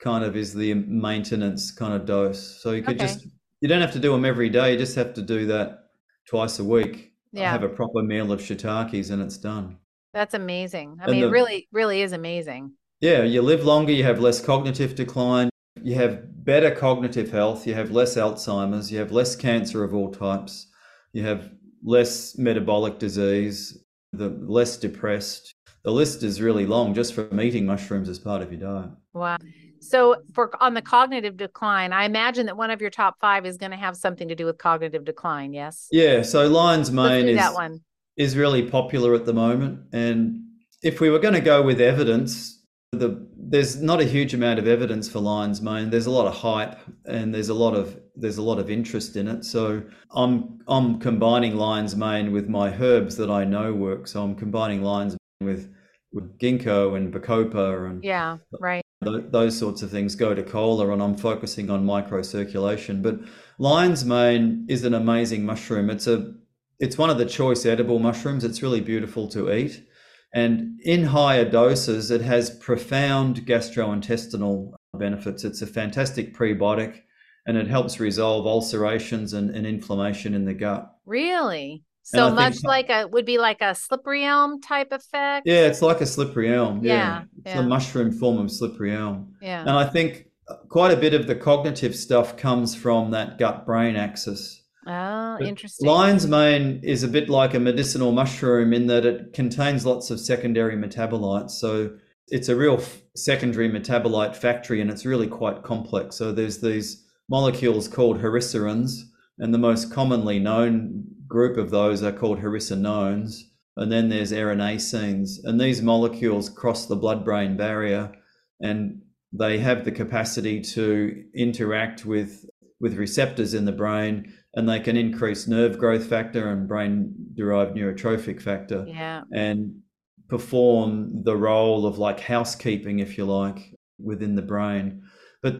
kind 0.00 0.24
of 0.24 0.36
is 0.36 0.52
the 0.52 0.74
maintenance 0.74 1.70
kind 1.70 1.94
of 1.94 2.04
dose. 2.04 2.60
So 2.60 2.72
you 2.72 2.82
could 2.82 2.96
okay. 2.96 3.06
just, 3.06 3.26
you 3.60 3.68
don't 3.68 3.80
have 3.80 3.92
to 3.92 4.00
do 4.00 4.10
them 4.10 4.24
every 4.24 4.50
day. 4.50 4.72
You 4.72 4.78
just 4.78 4.96
have 4.96 5.14
to 5.14 5.22
do 5.22 5.46
that 5.46 5.90
twice 6.26 6.58
a 6.58 6.64
week. 6.64 7.12
Yeah. 7.32 7.50
Have 7.50 7.62
a 7.62 7.68
proper 7.68 8.02
meal 8.02 8.32
of 8.32 8.40
shiitakes 8.40 9.10
and 9.10 9.22
it's 9.22 9.38
done. 9.38 9.78
That's 10.12 10.34
amazing. 10.34 10.98
I 11.00 11.04
and 11.04 11.12
mean, 11.12 11.20
the, 11.22 11.28
it 11.28 11.30
really, 11.30 11.68
really 11.72 12.02
is 12.02 12.12
amazing. 12.12 12.72
Yeah. 13.00 13.22
You 13.22 13.42
live 13.42 13.64
longer, 13.64 13.92
you 13.92 14.04
have 14.04 14.18
less 14.18 14.40
cognitive 14.40 14.96
decline, 14.96 15.48
you 15.80 15.94
have 15.94 16.44
better 16.44 16.72
cognitive 16.72 17.30
health, 17.30 17.66
you 17.66 17.74
have 17.74 17.92
less 17.92 18.16
Alzheimer's, 18.16 18.90
you 18.90 18.98
have 18.98 19.12
less 19.12 19.36
cancer 19.36 19.84
of 19.84 19.94
all 19.94 20.10
types, 20.10 20.66
you 21.12 21.24
have 21.24 21.50
less 21.82 22.38
metabolic 22.38 22.98
disease, 22.98 23.84
the 24.12 24.28
less 24.28 24.76
depressed. 24.76 25.54
The 25.84 25.90
list 25.90 26.22
is 26.22 26.40
really 26.40 26.64
long 26.64 26.94
just 26.94 27.12
from 27.14 27.40
eating 27.40 27.66
mushrooms 27.66 28.08
as 28.08 28.18
part 28.18 28.40
of 28.42 28.52
your 28.52 28.60
diet. 28.60 28.90
Wow. 29.14 29.38
So 29.80 30.22
for 30.32 30.50
on 30.62 30.74
the 30.74 30.82
cognitive 30.82 31.36
decline, 31.36 31.92
I 31.92 32.04
imagine 32.04 32.46
that 32.46 32.56
one 32.56 32.70
of 32.70 32.80
your 32.80 32.90
top 32.90 33.16
five 33.20 33.44
is 33.44 33.56
going 33.56 33.72
to 33.72 33.76
have 33.76 33.96
something 33.96 34.28
to 34.28 34.36
do 34.36 34.46
with 34.46 34.58
cognitive 34.58 35.04
decline. 35.04 35.52
Yes. 35.52 35.88
Yeah. 35.90 36.22
So 36.22 36.46
lion's 36.46 36.92
mane 36.92 37.26
is 37.28 37.36
that 37.36 37.54
one 37.54 37.80
is 38.16 38.36
really 38.36 38.62
popular 38.62 39.14
at 39.14 39.26
the 39.26 39.32
moment, 39.32 39.80
and 39.92 40.38
if 40.82 41.00
we 41.00 41.10
were 41.10 41.18
going 41.18 41.34
to 41.34 41.40
go 41.40 41.62
with 41.62 41.80
evidence, 41.80 42.61
the 42.92 43.26
there's 43.36 43.82
not 43.82 44.00
a 44.00 44.04
huge 44.04 44.34
amount 44.34 44.58
of 44.58 44.66
evidence 44.66 45.08
for 45.10 45.18
lion's 45.18 45.60
mane. 45.60 45.90
There's 45.90 46.06
a 46.06 46.10
lot 46.10 46.26
of 46.26 46.34
hype 46.34 46.78
and 47.06 47.34
there's 47.34 47.48
a 47.48 47.54
lot 47.54 47.74
of 47.74 47.98
there's 48.16 48.38
a 48.38 48.42
lot 48.42 48.58
of 48.58 48.70
interest 48.70 49.16
in 49.16 49.28
it. 49.28 49.44
So 49.44 49.82
I'm 50.14 50.60
I'm 50.68 50.98
combining 51.00 51.56
lion's 51.56 51.96
mane 51.96 52.32
with 52.32 52.48
my 52.48 52.70
herbs 52.70 53.16
that 53.16 53.30
I 53.30 53.44
know 53.44 53.72
work. 53.72 54.06
So 54.06 54.22
I'm 54.22 54.34
combining 54.34 54.82
lion's 54.82 55.16
mane 55.40 55.54
with 55.54 55.74
with 56.12 56.38
ginkgo 56.38 56.96
and 56.96 57.12
bacopa 57.12 57.90
and 57.90 58.04
yeah, 58.04 58.36
right. 58.60 58.84
those 59.00 59.58
sorts 59.58 59.80
of 59.82 59.90
things 59.90 60.14
gotu 60.14 60.46
kola, 60.46 60.90
and 60.90 61.02
I'm 61.02 61.16
focusing 61.16 61.70
on 61.70 61.86
microcirculation. 61.86 63.02
But 63.02 63.20
lion's 63.58 64.04
mane 64.04 64.66
is 64.68 64.84
an 64.84 64.92
amazing 64.92 65.46
mushroom. 65.46 65.88
It's 65.88 66.06
a 66.06 66.34
it's 66.78 66.98
one 66.98 67.10
of 67.10 67.16
the 67.16 67.26
choice 67.26 67.64
edible 67.64 67.98
mushrooms. 67.98 68.44
It's 68.44 68.62
really 68.62 68.80
beautiful 68.80 69.28
to 69.28 69.52
eat. 69.52 69.86
And 70.34 70.80
in 70.82 71.04
higher 71.04 71.48
doses, 71.48 72.10
it 72.10 72.22
has 72.22 72.50
profound 72.50 73.46
gastrointestinal 73.46 74.72
benefits. 74.94 75.44
It's 75.44 75.62
a 75.62 75.66
fantastic 75.66 76.34
prebiotic 76.34 77.00
and 77.46 77.56
it 77.56 77.66
helps 77.66 78.00
resolve 78.00 78.46
ulcerations 78.46 79.32
and, 79.32 79.50
and 79.50 79.66
inflammation 79.66 80.34
in 80.34 80.44
the 80.44 80.54
gut. 80.54 80.90
Really? 81.04 81.84
So 82.04 82.32
much 82.32 82.54
think, 82.54 82.64
like 82.64 82.90
a 82.90 83.06
would 83.08 83.24
be 83.24 83.38
like 83.38 83.60
a 83.60 83.74
slippery 83.74 84.24
elm 84.24 84.60
type 84.60 84.90
effect. 84.90 85.46
Yeah, 85.46 85.66
it's 85.66 85.82
like 85.82 86.00
a 86.00 86.06
slippery 86.06 86.52
elm. 86.52 86.84
Yeah, 86.84 86.92
yeah 86.92 87.22
it's 87.44 87.54
yeah. 87.54 87.60
a 87.60 87.62
mushroom 87.62 88.10
form 88.10 88.38
of 88.38 88.50
slippery 88.50 88.92
elm. 88.92 89.36
Yeah, 89.40 89.60
and 89.60 89.70
I 89.70 89.84
think 89.84 90.26
quite 90.68 90.92
a 90.92 90.96
bit 90.96 91.14
of 91.14 91.28
the 91.28 91.36
cognitive 91.36 91.94
stuff 91.94 92.36
comes 92.36 92.74
from 92.74 93.12
that 93.12 93.38
gut 93.38 93.64
brain 93.64 93.94
axis. 93.94 94.61
Oh, 94.86 95.36
but 95.38 95.46
interesting. 95.46 95.88
Lion's 95.88 96.26
mane 96.26 96.80
is 96.82 97.02
a 97.02 97.08
bit 97.08 97.28
like 97.28 97.54
a 97.54 97.60
medicinal 97.60 98.12
mushroom 98.12 98.72
in 98.72 98.86
that 98.88 99.06
it 99.06 99.32
contains 99.32 99.86
lots 99.86 100.10
of 100.10 100.18
secondary 100.18 100.76
metabolites. 100.76 101.52
So 101.52 101.96
it's 102.28 102.48
a 102.48 102.56
real 102.56 102.82
secondary 103.14 103.70
metabolite 103.70 104.34
factory 104.34 104.80
and 104.80 104.90
it's 104.90 105.06
really 105.06 105.28
quite 105.28 105.62
complex. 105.62 106.16
So 106.16 106.32
there's 106.32 106.60
these 106.60 107.06
molecules 107.28 107.88
called 107.88 108.20
herisaurins, 108.20 109.02
and 109.38 109.54
the 109.54 109.58
most 109.58 109.92
commonly 109.92 110.38
known 110.38 111.04
group 111.26 111.56
of 111.56 111.70
those 111.70 112.02
are 112.02 112.12
called 112.12 112.40
hericenones. 112.40 113.40
And 113.76 113.90
then 113.90 114.08
there's 114.08 114.32
erinacines. 114.32 115.38
And 115.44 115.60
these 115.60 115.80
molecules 115.80 116.50
cross 116.50 116.86
the 116.86 116.96
blood 116.96 117.24
brain 117.24 117.56
barrier 117.56 118.12
and 118.60 119.00
they 119.32 119.58
have 119.58 119.84
the 119.84 119.92
capacity 119.92 120.60
to 120.60 121.24
interact 121.34 122.04
with, 122.04 122.44
with 122.80 122.98
receptors 122.98 123.54
in 123.54 123.64
the 123.64 123.72
brain 123.72 124.34
and 124.54 124.68
they 124.68 124.80
can 124.80 124.96
increase 124.96 125.48
nerve 125.48 125.78
growth 125.78 126.06
factor 126.06 126.50
and 126.50 126.68
brain 126.68 127.14
derived 127.34 127.76
neurotrophic 127.76 128.40
factor 128.40 128.84
yeah. 128.86 129.22
and 129.32 129.80
perform 130.28 131.22
the 131.24 131.36
role 131.36 131.86
of 131.86 131.98
like 131.98 132.20
housekeeping 132.20 132.98
if 132.98 133.16
you 133.16 133.24
like 133.24 133.74
within 133.98 134.34
the 134.34 134.42
brain. 134.42 135.02
But 135.42 135.58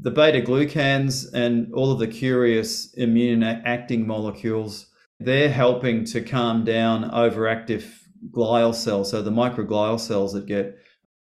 the 0.00 0.10
beta 0.10 0.40
glucans 0.40 1.32
and 1.32 1.72
all 1.74 1.92
of 1.92 1.98
the 1.98 2.08
curious 2.08 2.92
immune 2.94 3.42
acting 3.42 4.06
molecules 4.06 4.90
they're 5.20 5.48
helping 5.48 6.04
to 6.04 6.20
calm 6.20 6.64
down 6.64 7.08
overactive 7.10 7.84
glial 8.30 8.74
cells 8.74 9.10
so 9.10 9.22
the 9.22 9.30
microglial 9.30 9.98
cells 9.98 10.32
that 10.32 10.44
get 10.46 10.76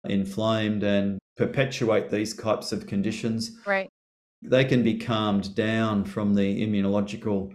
inflamed 0.05 0.85
and 0.85 1.19
perpetuate 1.37 2.09
these 2.09 2.35
types 2.35 2.71
of 2.73 2.87
conditions. 2.87 3.59
Right 3.67 3.91
they 4.42 4.64
can 4.64 4.82
be 4.82 4.99
calmed 4.99 5.54
down 5.54 6.04
from 6.04 6.35
the 6.35 6.66
immunological 6.66 7.52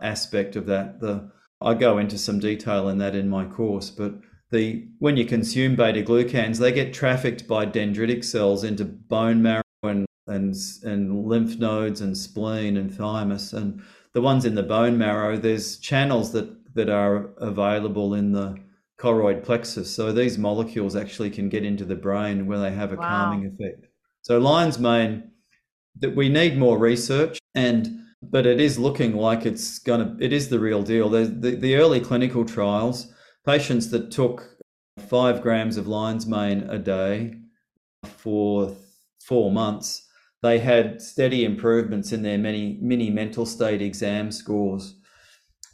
aspect 0.00 0.56
of 0.56 0.66
that. 0.66 1.00
The 1.00 1.30
I 1.60 1.74
go 1.74 1.98
into 1.98 2.18
some 2.18 2.38
detail 2.38 2.88
in 2.88 2.98
that 2.98 3.14
in 3.14 3.28
my 3.28 3.44
course, 3.44 3.90
but 3.90 4.14
the 4.50 4.88
when 4.98 5.16
you 5.16 5.24
consume 5.24 5.76
beta 5.76 6.02
glucans, 6.02 6.58
they 6.58 6.72
get 6.72 6.94
trafficked 6.94 7.48
by 7.48 7.66
dendritic 7.66 8.24
cells 8.24 8.64
into 8.64 8.84
bone 8.84 9.42
marrow 9.42 9.62
and 9.82 10.06
and, 10.26 10.54
and 10.82 11.26
lymph 11.26 11.58
nodes 11.58 12.00
and 12.00 12.16
spleen 12.16 12.76
and 12.76 12.92
thymus 12.92 13.52
and 13.52 13.80
the 14.12 14.20
ones 14.20 14.44
in 14.44 14.54
the 14.54 14.62
bone 14.62 14.98
marrow. 14.98 15.36
There's 15.36 15.78
channels 15.78 16.32
that 16.32 16.74
that 16.74 16.88
are 16.90 17.30
available 17.38 18.14
in 18.14 18.32
the 18.32 18.56
choroid 18.98 19.44
plexus. 19.44 19.94
So 19.94 20.12
these 20.12 20.38
molecules 20.38 20.96
actually 20.96 21.30
can 21.30 21.48
get 21.48 21.64
into 21.64 21.84
the 21.84 21.94
brain 21.94 22.46
where 22.46 22.58
they 22.58 22.70
have 22.70 22.92
a 22.92 22.96
wow. 22.96 23.08
calming 23.08 23.46
effect. 23.46 23.86
So 24.22 24.38
lion's 24.38 24.78
mane 24.78 25.30
that 26.00 26.14
we 26.14 26.28
need 26.28 26.58
more 26.58 26.78
research 26.78 27.38
and 27.54 28.00
but 28.22 28.46
it 28.46 28.60
is 28.60 28.78
looking 28.78 29.14
like 29.14 29.46
it's 29.46 29.78
going 29.78 30.00
to 30.00 30.24
it 30.24 30.32
is 30.32 30.48
the 30.48 30.58
real 30.58 30.82
deal. 30.82 31.08
The, 31.08 31.26
the, 31.26 31.54
the 31.54 31.76
early 31.76 32.00
clinical 32.00 32.44
trials 32.44 33.12
patients 33.44 33.90
that 33.90 34.10
took 34.10 34.56
five 35.08 35.42
grams 35.42 35.76
of 35.76 35.86
lion's 35.86 36.26
mane 36.26 36.66
a 36.68 36.78
day 36.78 37.36
for 38.04 38.74
four 39.20 39.52
months 39.52 40.06
they 40.42 40.58
had 40.58 41.00
steady 41.00 41.44
improvements 41.44 42.12
in 42.12 42.22
their 42.22 42.38
many 42.38 42.78
mini 42.80 43.10
mental 43.10 43.46
state 43.46 43.82
exam 43.82 44.30
scores. 44.30 44.94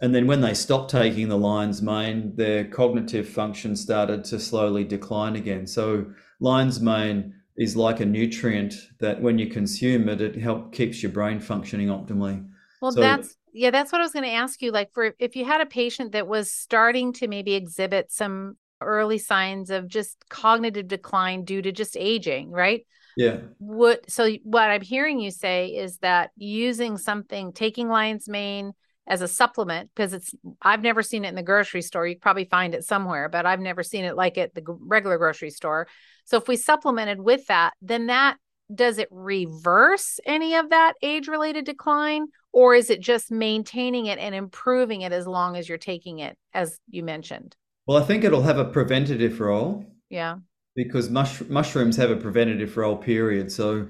And 0.00 0.14
then 0.14 0.26
when 0.26 0.40
they 0.40 0.54
stopped 0.54 0.90
taking 0.90 1.28
the 1.28 1.36
lion's 1.36 1.82
mane 1.82 2.34
their 2.36 2.64
cognitive 2.64 3.28
function 3.28 3.76
started 3.76 4.24
to 4.24 4.40
slowly 4.40 4.84
decline 4.84 5.36
again. 5.36 5.66
So 5.66 6.06
lion's 6.40 6.80
mane 6.80 7.34
is 7.56 7.76
like 7.76 8.00
a 8.00 8.06
nutrient 8.06 8.74
that 8.98 9.20
when 9.20 9.38
you 9.38 9.46
consume 9.46 10.08
it, 10.08 10.20
it 10.20 10.36
help 10.36 10.72
keeps 10.72 11.02
your 11.02 11.12
brain 11.12 11.38
functioning 11.38 11.88
optimally. 11.88 12.46
Well, 12.80 12.92
so, 12.92 13.00
that's 13.00 13.36
yeah, 13.52 13.70
that's 13.70 13.92
what 13.92 14.00
I 14.00 14.04
was 14.04 14.12
going 14.12 14.24
to 14.24 14.32
ask 14.32 14.62
you. 14.62 14.72
Like 14.72 14.92
for 14.92 15.14
if 15.18 15.36
you 15.36 15.44
had 15.44 15.60
a 15.60 15.66
patient 15.66 16.12
that 16.12 16.26
was 16.26 16.50
starting 16.50 17.12
to 17.14 17.28
maybe 17.28 17.54
exhibit 17.54 18.10
some 18.10 18.56
early 18.80 19.18
signs 19.18 19.70
of 19.70 19.86
just 19.86 20.16
cognitive 20.28 20.88
decline 20.88 21.44
due 21.44 21.62
to 21.62 21.72
just 21.72 21.96
aging, 21.96 22.50
right? 22.50 22.86
Yeah. 23.16 23.38
What 23.58 24.10
so 24.10 24.30
what 24.42 24.70
I'm 24.70 24.80
hearing 24.80 25.20
you 25.20 25.30
say 25.30 25.68
is 25.68 25.98
that 25.98 26.30
using 26.36 26.96
something, 26.96 27.52
taking 27.52 27.88
lion's 27.88 28.28
mane 28.28 28.72
as 29.06 29.22
a 29.22 29.28
supplement, 29.28 29.90
because 29.94 30.12
it's 30.12 30.34
I've 30.60 30.82
never 30.82 31.02
seen 31.02 31.24
it 31.24 31.28
in 31.28 31.34
the 31.34 31.42
grocery 31.42 31.82
store. 31.82 32.06
You 32.06 32.16
probably 32.18 32.44
find 32.44 32.74
it 32.74 32.84
somewhere, 32.84 33.28
but 33.28 33.46
I've 33.46 33.60
never 33.60 33.82
seen 33.82 34.04
it 34.04 34.16
like 34.16 34.38
at 34.38 34.54
the 34.54 34.62
regular 34.66 35.18
grocery 35.18 35.50
store. 35.50 35.88
So 36.24 36.36
if 36.36 36.48
we 36.48 36.56
supplemented 36.56 37.20
with 37.20 37.46
that, 37.48 37.72
then 37.82 38.06
that 38.06 38.36
does 38.74 38.98
it 38.98 39.08
reverse 39.10 40.20
any 40.24 40.54
of 40.54 40.70
that 40.70 40.94
age 41.02 41.28
related 41.28 41.64
decline 41.64 42.26
or 42.52 42.74
is 42.74 42.90
it 42.90 43.00
just 43.00 43.30
maintaining 43.30 44.06
it 44.06 44.18
and 44.18 44.34
improving 44.34 45.02
it 45.02 45.12
as 45.12 45.26
long 45.26 45.56
as 45.56 45.68
you're 45.68 45.78
taking 45.78 46.20
it 46.20 46.36
as 46.54 46.78
you 46.88 47.02
mentioned 47.02 47.56
well 47.86 47.98
i 47.98 48.04
think 48.04 48.24
it'll 48.24 48.42
have 48.42 48.58
a 48.58 48.64
preventative 48.64 49.40
role 49.40 49.84
yeah 50.08 50.36
because 50.74 51.10
mush- 51.10 51.42
mushrooms 51.48 51.96
have 51.96 52.10
a 52.10 52.16
preventative 52.16 52.76
role 52.76 52.96
period 52.96 53.50
so 53.50 53.86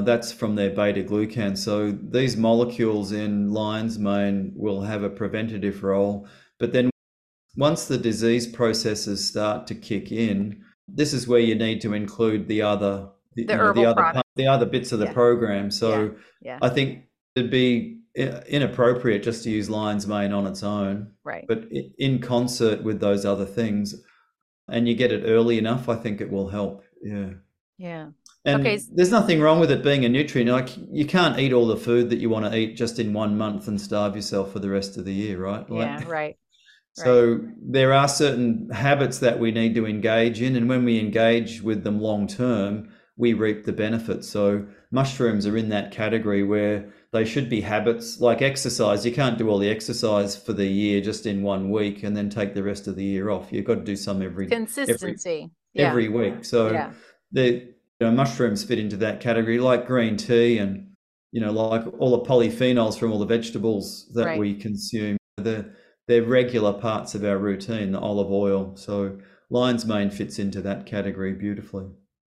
that's 0.00 0.32
from 0.32 0.54
their 0.54 0.70
beta 0.70 1.02
glucan 1.02 1.56
so 1.56 1.90
these 1.90 2.36
molecules 2.36 3.12
in 3.12 3.50
lion's 3.50 3.98
mane 3.98 4.52
will 4.54 4.82
have 4.82 5.02
a 5.02 5.10
preventative 5.10 5.82
role 5.82 6.26
but 6.58 6.72
then 6.72 6.90
once 7.56 7.86
the 7.86 7.98
disease 7.98 8.46
processes 8.46 9.26
start 9.26 9.66
to 9.66 9.74
kick 9.74 10.10
in 10.12 10.62
this 10.88 11.12
is 11.12 11.28
where 11.28 11.40
you 11.40 11.54
need 11.54 11.80
to 11.80 11.94
include 11.94 12.48
the 12.48 12.62
other 12.62 13.08
the, 13.34 13.44
the, 13.44 13.56
know, 13.56 13.72
the 13.72 13.84
other 13.84 14.22
the 14.36 14.46
other 14.46 14.66
bits 14.66 14.92
of 14.92 14.98
the 14.98 15.06
yeah. 15.06 15.12
program. 15.12 15.70
So 15.70 16.02
yeah. 16.02 16.10
Yeah. 16.42 16.58
I 16.62 16.68
think 16.68 17.04
it'd 17.34 17.50
be 17.50 18.00
inappropriate 18.14 19.22
just 19.22 19.44
to 19.44 19.50
use 19.50 19.70
lion's 19.70 20.06
mane 20.06 20.32
on 20.32 20.46
its 20.46 20.62
own. 20.62 21.12
Right. 21.24 21.44
But 21.46 21.64
in 21.98 22.20
concert 22.20 22.82
with 22.82 23.00
those 23.00 23.24
other 23.24 23.46
things, 23.46 23.94
and 24.68 24.88
you 24.88 24.94
get 24.94 25.12
it 25.12 25.24
early 25.24 25.58
enough, 25.58 25.88
I 25.88 25.96
think 25.96 26.20
it 26.20 26.30
will 26.30 26.48
help. 26.48 26.84
Yeah. 27.02 27.30
Yeah. 27.78 28.08
And 28.44 28.62
okay. 28.62 28.80
there's 28.92 29.10
nothing 29.10 29.40
wrong 29.40 29.60
with 29.60 29.70
it 29.70 29.82
being 29.82 30.04
a 30.04 30.08
nutrient. 30.08 30.50
Like 30.50 30.70
you 30.90 31.04
can't 31.04 31.38
eat 31.38 31.52
all 31.52 31.66
the 31.66 31.76
food 31.76 32.08
that 32.10 32.20
you 32.20 32.30
want 32.30 32.50
to 32.50 32.56
eat 32.56 32.74
just 32.74 32.98
in 32.98 33.12
one 33.12 33.36
month 33.36 33.68
and 33.68 33.78
starve 33.78 34.16
yourself 34.16 34.52
for 34.52 34.60
the 34.60 34.70
rest 34.70 34.96
of 34.96 35.04
the 35.04 35.12
year, 35.12 35.38
right? 35.38 35.68
Like, 35.68 36.02
yeah, 36.02 36.08
right. 36.08 36.36
So 36.94 37.34
right. 37.34 37.54
there 37.62 37.92
are 37.92 38.08
certain 38.08 38.68
habits 38.70 39.20
that 39.20 39.38
we 39.38 39.52
need 39.52 39.76
to 39.76 39.86
engage 39.86 40.42
in, 40.42 40.56
and 40.56 40.68
when 40.68 40.84
we 40.84 40.98
engage 40.98 41.62
with 41.62 41.84
them 41.84 42.00
long 42.00 42.26
term, 42.26 42.88
we 43.16 43.32
reap 43.32 43.64
the 43.64 43.72
benefits. 43.72 44.28
So 44.28 44.66
mushrooms 44.90 45.46
are 45.46 45.56
in 45.56 45.68
that 45.68 45.92
category 45.92 46.42
where 46.42 46.92
they 47.12 47.24
should 47.24 47.48
be 47.48 47.60
habits 47.60 48.20
like 48.20 48.42
exercise. 48.42 49.06
You 49.06 49.12
can't 49.12 49.38
do 49.38 49.48
all 49.48 49.58
the 49.58 49.70
exercise 49.70 50.36
for 50.36 50.52
the 50.52 50.66
year 50.66 51.00
just 51.00 51.26
in 51.26 51.42
one 51.42 51.70
week 51.70 52.02
and 52.02 52.16
then 52.16 52.28
take 52.28 52.54
the 52.54 52.62
rest 52.62 52.88
of 52.88 52.96
the 52.96 53.04
year 53.04 53.30
off. 53.30 53.52
You've 53.52 53.66
got 53.66 53.76
to 53.76 53.84
do 53.84 53.96
some 53.96 54.20
every 54.20 54.48
consistency 54.48 55.30
every, 55.30 55.50
yeah. 55.74 55.88
every 55.88 56.08
week. 56.08 56.44
So 56.44 56.72
yeah. 56.72 56.92
the 57.30 57.68
you 58.00 58.06
know, 58.06 58.12
mushrooms 58.12 58.64
fit 58.64 58.78
into 58.78 58.96
that 58.96 59.20
category, 59.20 59.58
like 59.58 59.86
green 59.86 60.16
tea 60.16 60.58
and 60.58 60.86
you 61.32 61.40
know, 61.40 61.52
like 61.52 61.84
all 61.98 62.10
the 62.10 62.28
polyphenols 62.28 62.98
from 62.98 63.12
all 63.12 63.18
the 63.18 63.26
vegetables 63.26 64.10
that 64.14 64.26
right. 64.26 64.38
we 64.38 64.54
consume. 64.54 65.16
The 65.36 65.70
they're 66.08 66.24
regular 66.24 66.72
parts 66.72 67.14
of 67.14 67.24
our 67.24 67.38
routine, 67.38 67.92
the 67.92 68.00
olive 68.00 68.32
oil. 68.32 68.74
So 68.76 69.18
lion's 69.48 69.86
mane 69.86 70.10
fits 70.10 70.40
into 70.40 70.60
that 70.62 70.84
category 70.84 71.34
beautifully. 71.34 71.86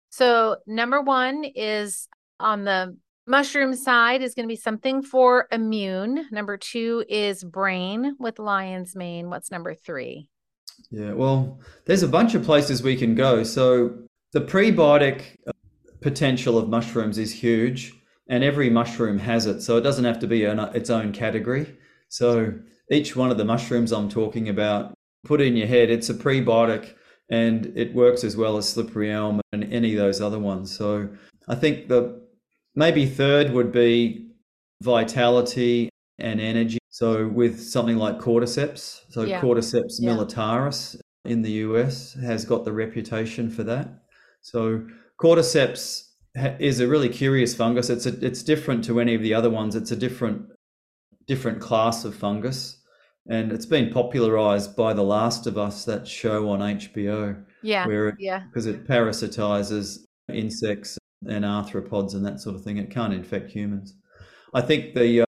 So 0.09 0.57
number 0.67 1.01
one 1.01 1.45
is 1.45 2.09
on 2.41 2.65
the 2.65 2.97
mushroom 3.25 3.75
side 3.75 4.21
is 4.21 4.33
going 4.35 4.43
to 4.45 4.51
be 4.51 4.57
something 4.57 5.01
for 5.01 5.47
immune. 5.51 6.27
Number 6.29 6.57
two 6.57 7.05
is 7.07 7.41
brain 7.41 8.17
with 8.19 8.37
lion's 8.37 8.97
mane. 8.97 9.29
What's 9.29 9.49
number 9.49 9.73
three? 9.73 10.27
Yeah, 10.91 11.13
well, 11.13 11.61
there's 11.85 12.03
a 12.03 12.07
bunch 12.07 12.35
of 12.35 12.43
places 12.43 12.83
we 12.83 12.97
can 12.97 13.15
go. 13.15 13.43
So 13.43 13.93
the 14.33 14.41
prebiotic 14.41 15.37
potential 16.01 16.57
of 16.57 16.69
mushrooms 16.69 17.17
is 17.17 17.33
huge, 17.33 17.93
and 18.27 18.43
every 18.43 18.69
mushroom 18.69 19.19
has 19.19 19.45
it. 19.45 19.61
So 19.61 19.77
it 19.77 19.81
doesn't 19.81 20.05
have 20.05 20.19
to 20.19 20.27
be 20.27 20.45
an, 20.45 20.59
its 20.73 20.89
own 20.89 21.11
category. 21.11 21.77
So 22.09 22.53
each 22.91 23.15
one 23.15 23.31
of 23.31 23.37
the 23.37 23.45
mushrooms 23.45 23.91
I'm 23.91 24.09
talking 24.09 24.49
about, 24.49 24.93
put 25.25 25.41
in 25.41 25.55
your 25.55 25.67
head, 25.67 25.89
it's 25.89 26.09
a 26.09 26.13
prebiotic 26.13 26.93
and 27.29 27.71
it 27.75 27.93
works 27.93 28.23
as 28.23 28.35
well 28.35 28.57
as 28.57 28.67
slippery 28.67 29.11
elm 29.11 29.39
and 29.51 29.71
any 29.71 29.93
of 29.93 29.99
those 29.99 30.19
other 30.19 30.39
ones. 30.39 30.75
So 30.75 31.07
I 31.47 31.55
think 31.55 31.87
the 31.87 32.21
maybe 32.75 33.05
third 33.05 33.51
would 33.51 33.71
be 33.71 34.31
vitality 34.81 35.89
and 36.17 36.41
energy. 36.41 36.79
So 36.89 37.27
with 37.27 37.59
something 37.59 37.97
like 37.97 38.17
cordyceps, 38.17 39.01
so 39.09 39.23
Yeah. 39.23 39.41
cordyceps 39.41 39.97
Yeah. 39.99 40.11
militaris 40.15 40.99
in 41.25 41.41
the 41.43 41.51
US 41.67 42.13
has 42.13 42.45
got 42.45 42.65
the 42.65 42.73
reputation 42.73 43.49
for 43.49 43.63
that. 43.63 43.87
So 44.41 44.87
cordyceps 45.21 46.03
is 46.59 46.79
a 46.79 46.87
really 46.87 47.09
curious 47.09 47.53
fungus. 47.55 47.89
It's 47.89 48.05
a, 48.05 48.25
it's 48.25 48.43
different 48.43 48.83
to 48.85 48.99
any 48.99 49.15
of 49.15 49.21
the 49.21 49.33
other 49.33 49.49
ones. 49.49 49.75
It's 49.75 49.91
a 49.91 49.95
different 49.95 50.43
different 51.27 51.59
class 51.61 52.05
of 52.05 52.15
fungus, 52.15 52.81
and 53.29 53.51
it's 53.51 53.65
been 53.65 53.91
popularized 53.93 54.75
by 54.75 54.93
The 54.93 55.03
Last 55.03 55.45
of 55.45 55.57
Us, 55.59 55.85
that 55.85 56.07
show 56.07 56.49
on 56.49 56.59
HBO, 56.59 57.43
Yeah. 57.61 57.85
where 57.85 58.07
it 58.09 58.15
Yeah. 58.19 58.43
because 58.47 58.65
it 58.65 58.87
parasitizes 58.87 59.99
insects 60.33 60.97
and 61.27 61.43
arthropods 61.45 62.15
and 62.15 62.25
that 62.25 62.39
sort 62.39 62.55
of 62.55 62.63
thing. 62.63 62.77
It 62.77 62.89
can't 62.89 63.13
infect 63.13 63.51
humans. 63.51 63.95
I 64.53 64.61
think 64.61 64.95
the 64.95 65.21
uh, 65.21 65.25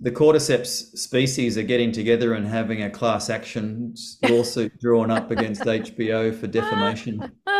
the 0.00 0.10
cordyceps 0.12 0.96
species 0.96 1.56
are 1.58 1.62
getting 1.64 1.90
together 1.92 2.34
and 2.34 2.46
having 2.46 2.82
a 2.82 2.90
class 2.90 3.30
action 3.30 3.94
lawsuit 4.28 4.78
drawn 4.80 5.10
up 5.10 5.30
against 5.30 5.62
HBO 5.62 6.32
for 6.38 6.46
defamation. 6.46 7.32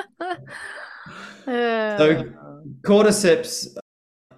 Uh, 1.49 2.25
Cordyceps 2.83 3.77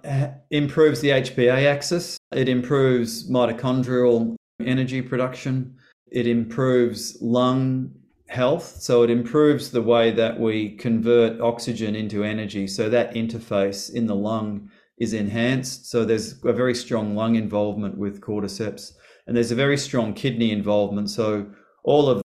uh, 0.05 0.27
improves 0.49 1.01
the 1.01 1.09
HPA 1.09 1.65
axis. 1.65 2.17
It 2.33 2.47
improves 2.47 3.29
mitochondrial 3.29 4.35
energy 4.65 5.01
production. 5.01 5.75
It 6.09 6.25
improves 6.25 7.17
lung 7.21 7.91
health. 8.29 8.77
So 8.79 9.03
it 9.03 9.09
improves 9.09 9.71
the 9.71 9.81
way 9.81 10.11
that 10.11 10.39
we 10.39 10.77
convert 10.77 11.41
oxygen 11.41 11.95
into 11.95 12.23
energy. 12.23 12.65
So 12.65 12.89
that 12.89 13.13
interface 13.13 13.93
in 13.93 14.07
the 14.07 14.15
lung 14.15 14.69
is 14.97 15.13
enhanced. 15.13 15.87
So 15.87 16.05
there's 16.05 16.41
a 16.45 16.53
very 16.53 16.73
strong 16.73 17.15
lung 17.15 17.35
involvement 17.35 17.97
with 17.97 18.21
cordyceps. 18.21 18.93
And 19.27 19.35
there's 19.35 19.51
a 19.51 19.55
very 19.55 19.77
strong 19.77 20.13
kidney 20.13 20.51
involvement. 20.51 21.09
So 21.09 21.51
all 21.83 22.07
of 22.09 22.21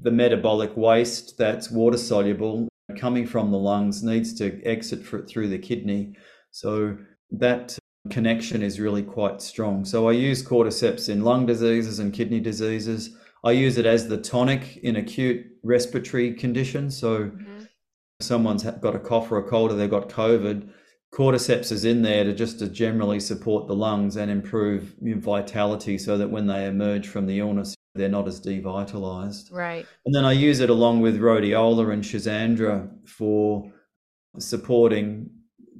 the 0.00 0.10
metabolic 0.10 0.74
waste 0.76 1.36
that's 1.36 1.70
water 1.70 1.98
soluble 1.98 2.68
coming 2.96 3.26
from 3.26 3.50
the 3.50 3.58
lungs 3.58 4.02
needs 4.02 4.34
to 4.34 4.62
exit 4.64 5.04
for, 5.04 5.22
through 5.22 5.48
the 5.48 5.58
kidney. 5.58 6.14
So 6.50 6.96
that 7.32 7.78
connection 8.08 8.62
is 8.62 8.80
really 8.80 9.02
quite 9.02 9.42
strong. 9.42 9.84
So 9.84 10.08
I 10.08 10.12
use 10.12 10.42
cordyceps 10.42 11.08
in 11.08 11.22
lung 11.22 11.46
diseases 11.46 11.98
and 11.98 12.12
kidney 12.12 12.40
diseases. 12.40 13.16
I 13.44 13.52
use 13.52 13.78
it 13.78 13.86
as 13.86 14.08
the 14.08 14.18
tonic 14.18 14.78
in 14.78 14.96
acute 14.96 15.46
respiratory 15.62 16.34
conditions. 16.34 16.96
So 16.96 17.30
Mhm. 17.30 17.68
someone's 18.20 18.64
got 18.64 18.96
a 18.96 18.98
cough 18.98 19.30
or 19.30 19.38
a 19.38 19.48
cold 19.48 19.70
or 19.70 19.74
they've 19.74 19.90
got 19.90 20.08
COVID, 20.08 20.68
cordyceps 21.12 21.72
is 21.72 21.84
in 21.84 22.02
there 22.02 22.24
to 22.24 22.32
just 22.32 22.58
to 22.60 22.68
generally 22.68 23.18
support 23.18 23.66
the 23.66 23.74
lungs 23.74 24.16
and 24.16 24.30
improve 24.30 24.94
vitality 25.00 25.98
so 25.98 26.16
that 26.16 26.30
when 26.30 26.46
they 26.46 26.66
emerge 26.66 27.08
from 27.08 27.26
the 27.26 27.38
illness, 27.38 27.74
they're 27.94 28.08
not 28.08 28.28
as 28.28 28.40
devitalized. 28.40 29.52
Right. 29.52 29.86
And 30.06 30.14
then 30.14 30.24
I 30.24 30.32
use 30.32 30.60
it 30.60 30.70
along 30.70 31.00
with 31.00 31.18
rhodiola 31.18 31.92
and 31.92 32.02
schizandra 32.02 32.88
for 33.08 33.70
supporting 34.38 35.30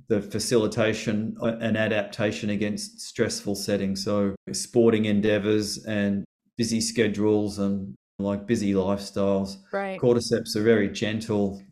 the 0.08 0.20
facilitation 0.20 1.36
uh, 1.40 1.56
and 1.60 1.76
adaptation 1.76 2.50
against 2.50 3.00
stressful 3.00 3.54
settings. 3.54 4.04
So 4.04 4.34
sporting 4.52 5.04
endeavors 5.04 5.84
and 5.84 6.24
busy 6.58 6.80
schedules 6.80 7.58
and 7.58 7.94
like 8.18 8.46
busy 8.46 8.74
lifestyles. 8.74 9.56
Right. 9.72 10.00
Cordyceps 10.00 10.56
are 10.56 10.62
very 10.62 10.88
gentle, 10.88 11.62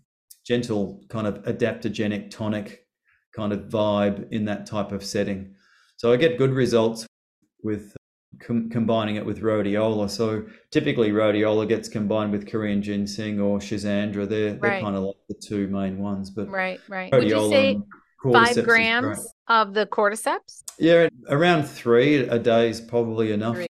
gentle 0.47 1.03
kind 1.09 1.27
of 1.27 1.43
adaptogenic 1.43 2.31
tonic 2.31 2.87
kind 3.35 3.53
of 3.53 3.69
vibe 3.69 4.29
in 4.31 4.45
that 4.47 4.67
type 4.67 4.93
of 4.93 5.05
setting. 5.05 5.55
So 5.97 6.13
I 6.13 6.17
get 6.17 6.39
good 6.39 6.53
results 6.53 7.07
with 7.63 7.93
com- 8.41 8.71
combining 8.71 9.17
it 9.17 9.25
with 9.25 9.43
rhodiola. 9.43 10.09
So 10.11 10.45
typically 10.71 11.11
rhodiola 11.11 11.69
gets 11.69 11.89
combined 11.89 12.33
with 12.33 12.47
Korean 12.47 12.83
ginseng 12.83 13.41
or 13.41 13.59
schizandra. 13.59 14.29
They're, 14.29 14.55
they're 14.55 14.81
kind 14.81 14.97
of 14.97 15.03
like 15.03 15.17
the 15.29 15.35
two 15.35 15.69
main 15.69 15.99
ones. 15.99 16.31
But 16.31 16.49
Right. 16.49 16.81
Right. 16.89 17.13
Would 17.13 17.25
you 17.25 17.51
say 17.51 17.79
five 18.23 18.65
grams 18.65 19.27
of 19.49 19.75
the 19.75 19.87
cordyceps? 19.87 20.63
Yeah, 20.79 21.09
around 21.29 21.65
three 21.65 22.17
a 22.17 22.39
day 22.39 22.71
is 22.71 22.81
probably 22.81 23.33
enough 23.33 23.57
Three. 23.57 23.67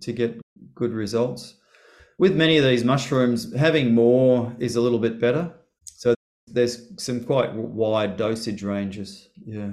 to 0.00 0.12
get 0.12 0.40
good 0.74 0.92
results. 0.92 1.56
With 2.18 2.36
many 2.36 2.58
of 2.58 2.64
these 2.64 2.84
mushrooms, 2.84 3.54
having 3.56 3.94
more 3.94 4.54
is 4.58 4.76
a 4.76 4.80
little 4.80 4.98
bit 4.98 5.20
better. 5.20 5.52
So 5.84 6.14
there's 6.46 6.92
some 7.02 7.24
quite 7.24 7.54
wide 7.54 8.16
dosage 8.16 8.62
ranges. 8.62 9.28
Yeah. 9.44 9.70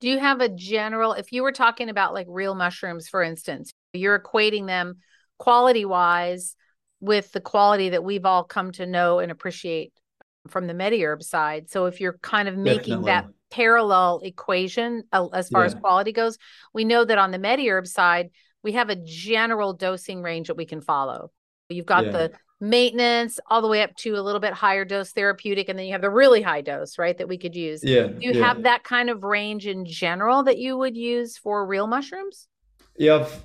Do 0.00 0.08
you 0.08 0.18
have 0.18 0.40
a 0.40 0.48
general, 0.48 1.12
if 1.12 1.32
you 1.32 1.42
were 1.42 1.52
talking 1.52 1.88
about 1.88 2.14
like 2.14 2.26
real 2.28 2.54
mushrooms, 2.54 3.08
for 3.08 3.22
instance, 3.22 3.72
you're 3.92 4.18
equating 4.18 4.66
them 4.66 4.98
quality 5.38 5.84
wise 5.84 6.56
with 7.00 7.32
the 7.32 7.40
quality 7.40 7.90
that 7.90 8.04
we've 8.04 8.24
all 8.24 8.44
come 8.44 8.72
to 8.72 8.86
know 8.86 9.18
and 9.18 9.30
appreciate 9.30 9.92
from 10.48 10.66
the 10.66 10.74
MediHerb 10.74 11.22
side. 11.22 11.70
So 11.70 11.86
if 11.86 12.00
you're 12.00 12.18
kind 12.22 12.48
of 12.48 12.56
making 12.56 13.02
that 13.02 13.26
parallel 13.50 14.20
equation 14.22 15.04
uh, 15.12 15.28
as 15.28 15.48
far 15.48 15.64
as 15.64 15.74
quality 15.74 16.12
goes, 16.12 16.38
we 16.72 16.84
know 16.84 17.04
that 17.04 17.18
on 17.18 17.30
the 17.30 17.38
MediHerb 17.38 17.86
side, 17.86 18.30
we 18.62 18.72
have 18.72 18.90
a 18.90 18.96
general 18.96 19.72
dosing 19.74 20.22
range 20.22 20.48
that 20.48 20.56
we 20.56 20.66
can 20.66 20.80
follow. 20.80 21.30
You've 21.68 21.86
got 21.86 22.04
Yeah. 22.04 22.12
the 22.12 22.32
maintenance 22.60 23.40
all 23.48 23.62
the 23.62 23.68
way 23.68 23.82
up 23.82 23.94
to 23.96 24.12
a 24.16 24.22
little 24.22 24.40
bit 24.40 24.52
higher 24.52 24.84
dose 24.84 25.12
therapeutic, 25.12 25.68
and 25.68 25.78
then 25.78 25.86
you 25.86 25.92
have 25.92 26.02
the 26.02 26.10
really 26.10 26.42
high 26.42 26.60
dose, 26.60 26.98
right? 26.98 27.16
That 27.16 27.28
we 27.28 27.38
could 27.38 27.56
use. 27.56 27.82
Yeah. 27.82 28.08
Do 28.08 28.16
you 28.20 28.32
yeah. 28.32 28.46
have 28.46 28.62
that 28.64 28.84
kind 28.84 29.08
of 29.10 29.24
range 29.24 29.66
in 29.66 29.84
general 29.86 30.42
that 30.44 30.58
you 30.58 30.76
would 30.76 30.96
use 30.96 31.38
for 31.38 31.66
real 31.66 31.86
mushrooms? 31.86 32.48
Yeah, 32.98 33.16
I've, 33.16 33.44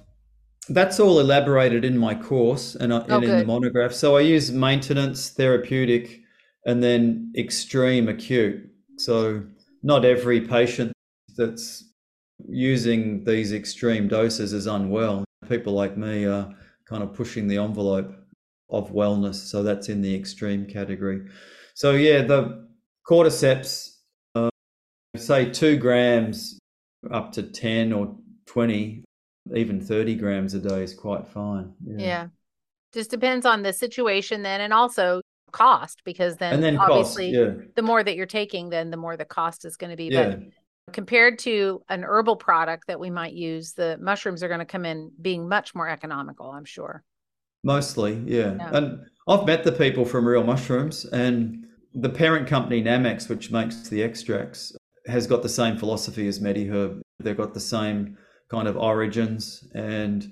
that's 0.68 1.00
all 1.00 1.20
elaborated 1.20 1.86
in 1.86 1.98
my 1.98 2.16
course 2.16 2.76
and, 2.76 2.94
I, 2.94 3.06
Oh, 3.10 3.16
and 3.16 3.24
in 3.24 3.40
the 3.40 3.46
monograph. 3.46 3.94
So 3.94 4.18
I 4.18 4.22
use 4.22 4.52
maintenance, 4.52 5.30
therapeutic, 5.30 6.22
and 6.66 6.84
then 6.84 7.32
extreme 7.38 8.10
acute. 8.10 8.70
So 8.98 9.44
not 9.84 10.04
every 10.04 10.42
patient 10.42 10.92
that's 11.38 11.86
using 12.48 13.24
these 13.24 13.54
extreme 13.54 14.08
doses 14.08 14.52
is 14.52 14.68
unwell. 14.68 15.24
People 15.48 15.74
like 15.74 15.96
me 15.96 16.26
are 16.26 16.54
kind 16.86 17.04
of 17.04 17.14
pushing 17.14 17.48
the 17.48 17.58
envelope 17.58 18.14
of 18.70 18.92
wellness. 18.92 19.36
So 19.36 19.64
that's 19.64 19.90
in 19.90 20.02
the 20.02 20.16
extreme 20.16 20.66
category. 20.66 21.28
So 21.74 21.92
yeah, 21.92 22.22
the 22.22 22.68
cordyceps, 23.08 23.98
uh, 24.36 24.50
say 25.16 25.50
two 25.50 25.78
grams 25.78 26.60
up 27.12 27.32
to 27.34 27.44
10 27.44 27.94
or 27.94 28.16
20 28.48 29.06
even 29.54 29.80
30 29.80 30.16
grams 30.16 30.54
a 30.54 30.60
day 30.60 30.84
is 30.84 30.94
quite 30.94 31.28
fine. 31.28 31.74
Yeah. 31.86 32.28
Just 32.94 33.12
depends 33.12 33.46
on 33.46 33.62
the 33.62 33.74
situation 33.74 34.42
then 34.42 34.62
and 34.62 34.74
also 34.74 35.22
cost 35.52 36.02
because 36.04 36.38
then, 36.38 36.62
then 36.62 36.78
cost, 36.78 36.92
obviously 36.92 37.30
yeah. 37.30 37.52
the 37.76 37.82
more 37.82 38.04
that 38.04 38.16
you're 38.16 38.26
taking, 38.26 38.70
then 38.70 38.90
the 38.90 38.98
more 38.98 39.18
the 39.18 39.26
cost 39.26 39.66
is 39.66 39.78
going 39.78 39.92
to 39.92 39.98
be. 39.98 40.06
Yeah. 40.06 40.38
But 40.88 40.94
compared 40.94 41.40
to 41.40 41.84
an 41.90 42.04
herbal 42.04 42.38
product 42.38 42.88
that 42.88 43.00
we 43.00 43.10
might 43.10 43.34
use, 43.34 43.74
the 43.74 43.98
mushrooms 44.02 44.42
are 44.44 44.48
going 44.48 44.60
to 44.60 44.66
come 44.66 44.86
in 44.86 45.12
being 45.22 45.48
much 45.48 45.76
more 45.76 45.88
economical, 45.88 46.50
I'm 46.50 46.66
sure. 46.66 47.04
Mostly, 47.66 48.24
yeah. 48.26 48.56
Yeah. 48.58 48.70
And 48.72 49.00
I've 49.28 49.46
met 49.46 49.64
the 49.64 49.72
people 49.72 50.06
from 50.06 50.26
Real 50.26 50.44
Mushrooms 50.44 51.04
and 51.06 51.66
the 51.94 52.10
parent 52.10 52.48
company 52.48 52.82
Nammex, 52.82 53.28
which 53.28 53.52
makes 53.52 53.90
the 53.90 54.04
extracts, 54.04 54.74
has 55.08 55.28
got 55.28 55.42
the 55.42 55.50
same 55.50 55.78
philosophy 55.78 56.28
as 56.28 56.40
MediHerb. 56.40 57.02
They've 57.20 57.36
got 57.36 57.54
the 57.54 57.60
same 57.60 58.18
kind 58.50 58.68
of 58.68 58.78
origins 58.78 59.68
and 59.74 60.32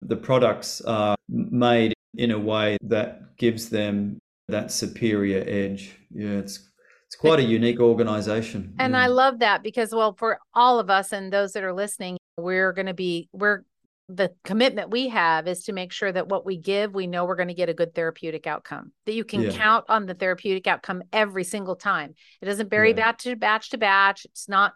the 0.00 0.16
products 0.16 0.80
are 0.80 1.14
made 1.28 1.92
in 2.14 2.30
a 2.32 2.38
way 2.38 2.78
that 2.82 3.36
gives 3.36 3.68
them 3.68 4.18
that 4.48 4.72
superior 4.72 5.44
edge. 5.46 5.96
Yeah, 6.10 6.38
it's 6.38 6.70
it's 7.06 7.16
quite 7.16 7.40
a 7.40 7.44
unique 7.44 7.78
organization. 7.78 8.74
And 8.78 8.94
yeah. 8.94 9.02
I 9.02 9.06
love 9.08 9.40
that 9.40 9.62
because, 9.62 9.94
well, 9.94 10.14
for 10.14 10.38
all 10.54 10.80
of 10.80 10.88
us 10.88 11.12
and 11.12 11.30
those 11.30 11.52
that 11.52 11.62
are 11.62 11.74
listening, 11.74 12.16
we're 12.38 12.72
going 12.72 12.86
to 12.86 12.94
be, 12.94 13.28
we're, 13.34 13.64
the 14.14 14.32
commitment 14.44 14.90
we 14.90 15.08
have 15.08 15.48
is 15.48 15.64
to 15.64 15.72
make 15.72 15.90
sure 15.90 16.12
that 16.12 16.28
what 16.28 16.44
we 16.44 16.56
give, 16.58 16.94
we 16.94 17.06
know 17.06 17.24
we're 17.24 17.36
going 17.36 17.48
to 17.48 17.54
get 17.54 17.68
a 17.70 17.74
good 17.74 17.94
therapeutic 17.94 18.46
outcome, 18.46 18.92
that 19.06 19.14
you 19.14 19.24
can 19.24 19.42
Yeah. 19.42 19.52
count 19.52 19.84
on 19.88 20.06
the 20.06 20.14
therapeutic 20.14 20.66
outcome 20.66 21.02
every 21.12 21.44
single 21.44 21.76
time. 21.76 22.14
It 22.40 22.46
doesn't 22.46 22.68
vary 22.68 22.90
Yeah. 22.90 22.96
batch 22.96 23.24
to 23.24 23.36
batch 23.36 23.70
to 23.70 23.78
batch. 23.78 24.26
It's 24.26 24.48
not 24.48 24.74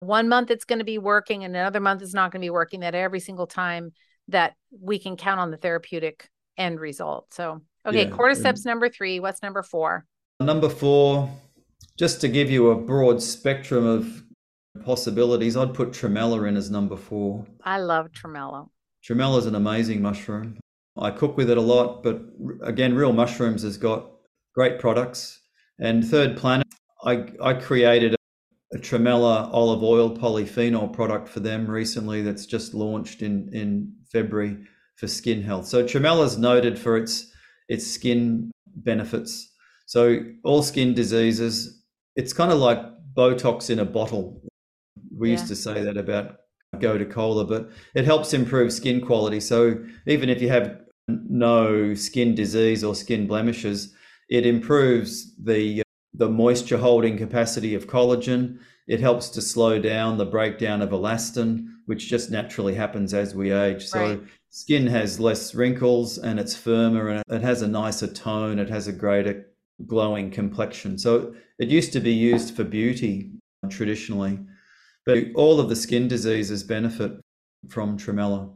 one 0.00 0.28
month 0.28 0.50
it's 0.50 0.64
going 0.64 0.80
to 0.80 0.84
be 0.84 0.98
working 0.98 1.44
and 1.44 1.54
another 1.54 1.80
month 1.80 2.02
it's 2.02 2.14
not 2.14 2.32
going 2.32 2.40
to 2.40 2.46
be 2.46 2.50
working, 2.50 2.80
that 2.80 2.94
every 2.94 3.20
single 3.20 3.46
time 3.46 3.92
that 4.28 4.54
we 4.70 4.98
can 4.98 5.16
count 5.16 5.38
on 5.40 5.50
the 5.50 5.56
therapeutic 5.56 6.28
end 6.58 6.80
result. 6.80 7.32
So, 7.32 7.60
okay, 7.86 8.04
Yeah, 8.04 8.10
cordyceps 8.10 8.64
number 8.64 8.88
three. 8.88 9.20
What's 9.20 9.42
number 9.42 9.62
four? 9.62 10.04
Number 10.40 10.68
four, 10.68 11.30
just 11.96 12.20
to 12.22 12.28
give 12.28 12.50
you 12.50 12.70
a 12.70 12.74
broad 12.74 13.22
spectrum 13.22 13.86
of 13.86 14.22
possibilities, 14.84 15.56
I'd 15.56 15.74
put 15.74 15.90
tremella 15.90 16.48
in 16.48 16.56
as 16.56 16.70
number 16.70 16.96
four. 16.96 17.46
I 17.62 17.78
love 17.78 18.12
tremolo. 18.12 18.70
Tremella 19.06 19.38
is 19.38 19.46
an 19.46 19.54
amazing 19.54 20.02
mushroom. 20.02 20.58
I 20.96 21.10
cook 21.10 21.36
with 21.36 21.50
it 21.50 21.58
a 21.58 21.60
lot, 21.60 22.02
but 22.02 22.22
again, 22.62 22.94
Real 22.94 23.12
Mushrooms 23.12 23.62
has 23.62 23.76
got 23.76 24.10
great 24.54 24.78
products. 24.78 25.40
And 25.80 26.04
Third 26.04 26.36
Planet, 26.36 26.66
I, 27.04 27.26
I 27.42 27.54
created 27.54 28.14
a, 28.14 28.76
a 28.76 28.78
Tremella 28.78 29.50
olive 29.52 29.82
oil 29.82 30.16
polyphenol 30.16 30.92
product 30.92 31.28
for 31.28 31.40
them 31.40 31.68
recently 31.68 32.22
that's 32.22 32.46
just 32.46 32.74
launched 32.74 33.22
in, 33.22 33.50
in 33.52 33.92
February 34.12 34.58
for 34.96 35.08
skin 35.08 35.42
health. 35.42 35.66
So 35.66 35.82
Tremella 35.84 36.24
is 36.24 36.38
noted 36.38 36.78
for 36.78 36.96
its 36.96 37.32
its 37.68 37.86
skin 37.86 38.50
benefits. 38.76 39.52
So 39.86 40.20
all 40.44 40.62
skin 40.62 40.94
diseases, 40.94 41.82
it's 42.14 42.32
kind 42.32 42.52
of 42.52 42.58
like 42.58 42.78
Botox 43.14 43.70
in 43.70 43.78
a 43.80 43.84
bottle. 43.84 44.40
We 45.16 45.28
yeah. 45.28 45.32
used 45.32 45.48
to 45.48 45.56
say 45.56 45.82
that 45.82 45.96
about 45.96 46.36
Gotu 46.76 47.10
Kola, 47.10 47.44
but 47.44 47.70
it 47.94 48.04
helps 48.04 48.32
improve 48.32 48.72
skin 48.72 49.00
quality. 49.00 49.40
So 49.40 49.84
even 50.06 50.28
if 50.28 50.42
you 50.42 50.48
have 50.48 50.80
no 51.08 51.94
skin 51.94 52.34
disease 52.34 52.82
or 52.82 52.94
skin 52.94 53.26
blemishes, 53.26 53.94
it 54.28 54.46
improves 54.46 55.34
the 55.36 55.82
the 56.16 56.28
moisture 56.28 56.78
holding 56.78 57.18
capacity 57.18 57.74
of 57.74 57.88
collagen. 57.88 58.58
It 58.86 59.00
helps 59.00 59.28
to 59.30 59.42
slow 59.42 59.78
down 59.80 60.16
the 60.16 60.26
breakdown 60.26 60.80
of 60.80 60.90
elastin, 60.90 61.66
which 61.86 62.08
just 62.08 62.30
naturally 62.30 62.74
happens 62.74 63.12
as 63.12 63.34
we 63.34 63.50
age. 63.50 63.86
So 63.86 64.00
right. 64.00 64.22
skin 64.50 64.86
has 64.86 65.18
less 65.18 65.54
wrinkles 65.54 66.18
and 66.18 66.38
it's 66.38 66.54
firmer 66.54 67.08
and 67.08 67.22
it 67.28 67.42
has 67.42 67.62
a 67.62 67.68
nicer 67.68 68.06
tone. 68.06 68.58
It 68.58 68.70
has 68.70 68.86
a 68.86 68.92
greater 68.92 69.46
glowing 69.86 70.30
complexion. 70.30 70.98
So 70.98 71.34
it 71.58 71.68
used 71.68 71.92
to 71.94 72.00
be 72.00 72.12
used 72.12 72.54
for 72.54 72.62
beauty 72.62 73.32
traditionally, 73.68 74.38
but 75.06 75.18
all 75.34 75.60
of 75.60 75.68
the 75.68 75.76
skin 75.76 76.08
diseases 76.08 76.62
benefit 76.62 77.12
from 77.68 77.98
Tremella. 77.98 78.54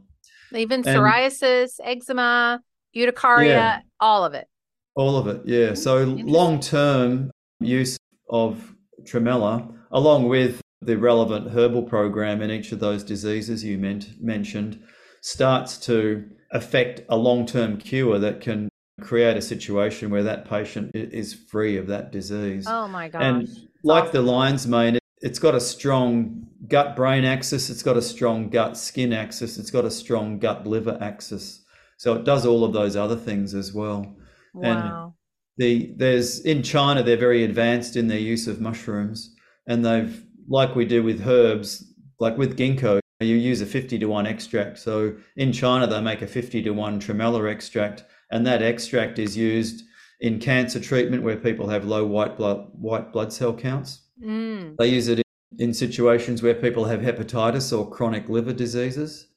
Even 0.53 0.83
psoriasis, 0.83 1.79
eczema, 1.83 2.61
urticaria, 2.95 3.47
yeah, 3.47 3.79
all 3.99 4.25
of 4.25 4.33
it. 4.33 4.47
All 4.95 5.17
of 5.17 5.27
it, 5.27 5.41
yeah. 5.45 5.73
So 5.73 6.03
long 6.03 6.59
term 6.59 7.31
use 7.59 7.97
of 8.29 8.75
Tremella, 9.03 9.71
along 9.91 10.27
with 10.27 10.61
the 10.81 10.97
relevant 10.97 11.51
herbal 11.51 11.83
program 11.83 12.41
in 12.41 12.51
each 12.51 12.71
of 12.71 12.79
those 12.79 13.03
diseases 13.03 13.63
you 13.63 13.77
meant, 13.77 14.21
mentioned, 14.21 14.81
starts 15.21 15.77
to 15.77 16.25
affect 16.51 17.01
a 17.09 17.17
long 17.17 17.45
term 17.45 17.77
cure 17.77 18.17
that 18.19 18.41
can 18.41 18.69
create 19.01 19.37
a 19.37 19.41
situation 19.41 20.09
where 20.09 20.23
that 20.23 20.49
patient 20.49 20.91
is 20.93 21.33
free 21.33 21.77
of 21.77 21.87
that 21.87 22.11
disease. 22.11 22.65
Oh 22.67 22.87
my 22.87 23.09
gosh. 23.09 23.21
And 23.21 23.47
like 23.83 24.05
awesome. 24.05 24.13
the 24.13 24.31
lion's 24.31 24.67
mane, 24.67 24.98
it's 25.21 25.39
got 25.39 25.55
a 25.55 25.59
strong 25.59 26.47
gut 26.67 26.95
brain 26.95 27.25
axis, 27.25 27.69
it's 27.69 27.83
got 27.83 27.97
a 27.97 28.01
strong 28.01 28.49
gut 28.49 28.77
skin 28.77 29.13
axis, 29.13 29.57
it's 29.57 29.71
got 29.71 29.85
a 29.85 29.91
strong 29.91 30.39
gut 30.39 30.65
liver 30.65 30.97
axis. 31.01 31.63
So 31.97 32.13
it 32.13 32.23
does 32.23 32.45
all 32.45 32.63
of 32.63 32.73
those 32.73 32.95
other 32.95 33.15
things 33.15 33.53
as 33.53 33.73
well. 33.73 34.15
Wow. 34.53 34.63
And 34.63 35.13
the 35.57 35.93
there's 35.97 36.39
in 36.41 36.63
China 36.63 37.03
they're 37.03 37.17
very 37.17 37.43
advanced 37.43 37.95
in 37.97 38.07
their 38.07 38.19
use 38.19 38.47
of 38.47 38.61
mushrooms 38.61 39.35
and 39.67 39.85
they've 39.85 40.23
like 40.47 40.75
we 40.75 40.85
do 40.85 41.03
with 41.03 41.27
herbs, 41.27 41.85
like 42.19 42.37
with 42.37 42.57
ginkgo, 42.57 42.99
you 43.19 43.35
use 43.35 43.61
a 43.61 43.65
50 43.65 43.99
to 43.99 44.05
1 44.07 44.25
extract. 44.25 44.79
So 44.79 45.15
in 45.35 45.51
China 45.51 45.85
they 45.85 46.01
make 46.01 46.21
a 46.21 46.27
50 46.27 46.63
to 46.63 46.71
1 46.71 47.01
tremella 47.01 47.51
extract 47.51 48.05
and 48.31 48.47
that 48.47 48.61
extract 48.61 49.19
is 49.19 49.35
used 49.35 49.83
in 50.21 50.39
cancer 50.39 50.79
treatment 50.79 51.23
where 51.23 51.37
people 51.37 51.67
have 51.67 51.85
low 51.85 52.05
white 52.05 52.37
blood 52.37 52.69
white 52.73 53.11
blood 53.11 53.33
cell 53.33 53.53
counts. 53.53 54.01
Mm. 54.23 54.75
They 54.77 54.87
use 54.87 55.07
it 55.07 55.21
in 55.57 55.73
situations 55.73 56.41
where 56.43 56.55
people 56.55 56.85
have 56.85 57.01
hepatitis 57.01 57.77
or 57.77 57.89
chronic 57.89 58.29
liver 58.29 58.53
diseases, 58.53 59.27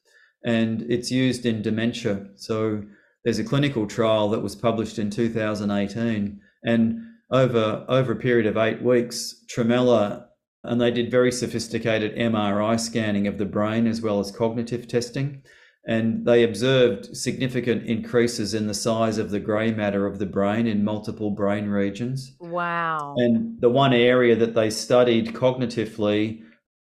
and 0.45 0.83
it's 0.83 1.11
used 1.11 1.45
in 1.45 1.61
dementia. 1.61 2.27
So 2.35 2.83
there's 3.23 3.39
a 3.39 3.43
clinical 3.43 3.87
trial 3.87 4.29
that 4.29 4.41
was 4.41 4.55
published 4.55 4.99
in 4.99 5.09
2018, 5.09 6.39
and 6.63 6.99
over 7.31 7.85
over 7.87 8.11
a 8.11 8.17
period 8.17 8.45
of 8.45 8.57
eight 8.57 8.81
weeks, 8.81 9.43
Tremella, 9.53 10.25
and 10.63 10.79
they 10.79 10.91
did 10.91 11.11
very 11.11 11.31
sophisticated 11.31 12.15
MRI 12.15 12.79
scanning 12.79 13.27
of 13.27 13.37
the 13.37 13.45
brain 13.45 13.87
as 13.87 14.01
well 14.01 14.19
as 14.19 14.31
cognitive 14.31 14.87
testing 14.87 15.41
and 15.85 16.25
they 16.25 16.43
observed 16.43 17.15
significant 17.15 17.85
increases 17.85 18.53
in 18.53 18.67
the 18.67 18.73
size 18.73 19.17
of 19.17 19.31
the 19.31 19.39
grey 19.39 19.71
matter 19.71 20.05
of 20.05 20.17
the 20.17 20.25
brain 20.25 20.65
in 20.65 20.83
multiple 20.83 21.31
brain 21.31 21.67
regions. 21.67 22.35
Wow. 22.39 23.15
And 23.17 23.59
the 23.59 23.69
one 23.69 23.93
area 23.93 24.35
that 24.37 24.53
they 24.53 24.69
studied 24.69 25.33
cognitively 25.33 26.41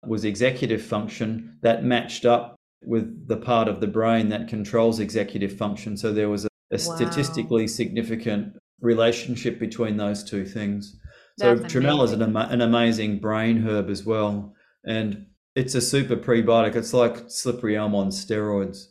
was 0.06 0.24
executive 0.24 0.82
function 0.82 1.58
that 1.62 1.82
matched 1.82 2.26
up 2.26 2.56
with 2.82 3.26
the 3.26 3.38
part 3.38 3.68
of 3.68 3.80
the 3.80 3.86
brain 3.86 4.28
that 4.28 4.48
controls 4.48 5.00
executive 5.00 5.56
function. 5.56 5.96
So 5.96 6.12
there 6.12 6.28
was 6.28 6.44
a, 6.44 6.48
a 6.70 6.76
wow. 6.76 6.96
statistically 6.96 7.66
significant 7.66 8.54
relationship 8.80 9.58
between 9.58 9.96
those 9.96 10.22
two 10.22 10.44
things. 10.44 10.98
So 11.38 11.56
Tremella 11.56 12.04
is 12.04 12.12
an, 12.12 12.36
an 12.36 12.60
amazing 12.60 13.18
brain 13.18 13.66
herb 13.66 13.88
as 13.88 14.04
well. 14.04 14.54
And 14.84 15.26
it's 15.54 15.74
a 15.74 15.80
super 15.80 16.16
prebiotic. 16.16 16.74
It's 16.74 16.92
like 16.92 17.30
slippery 17.30 17.76
elm 17.76 17.94
on 17.94 18.08
steroids. 18.08 18.88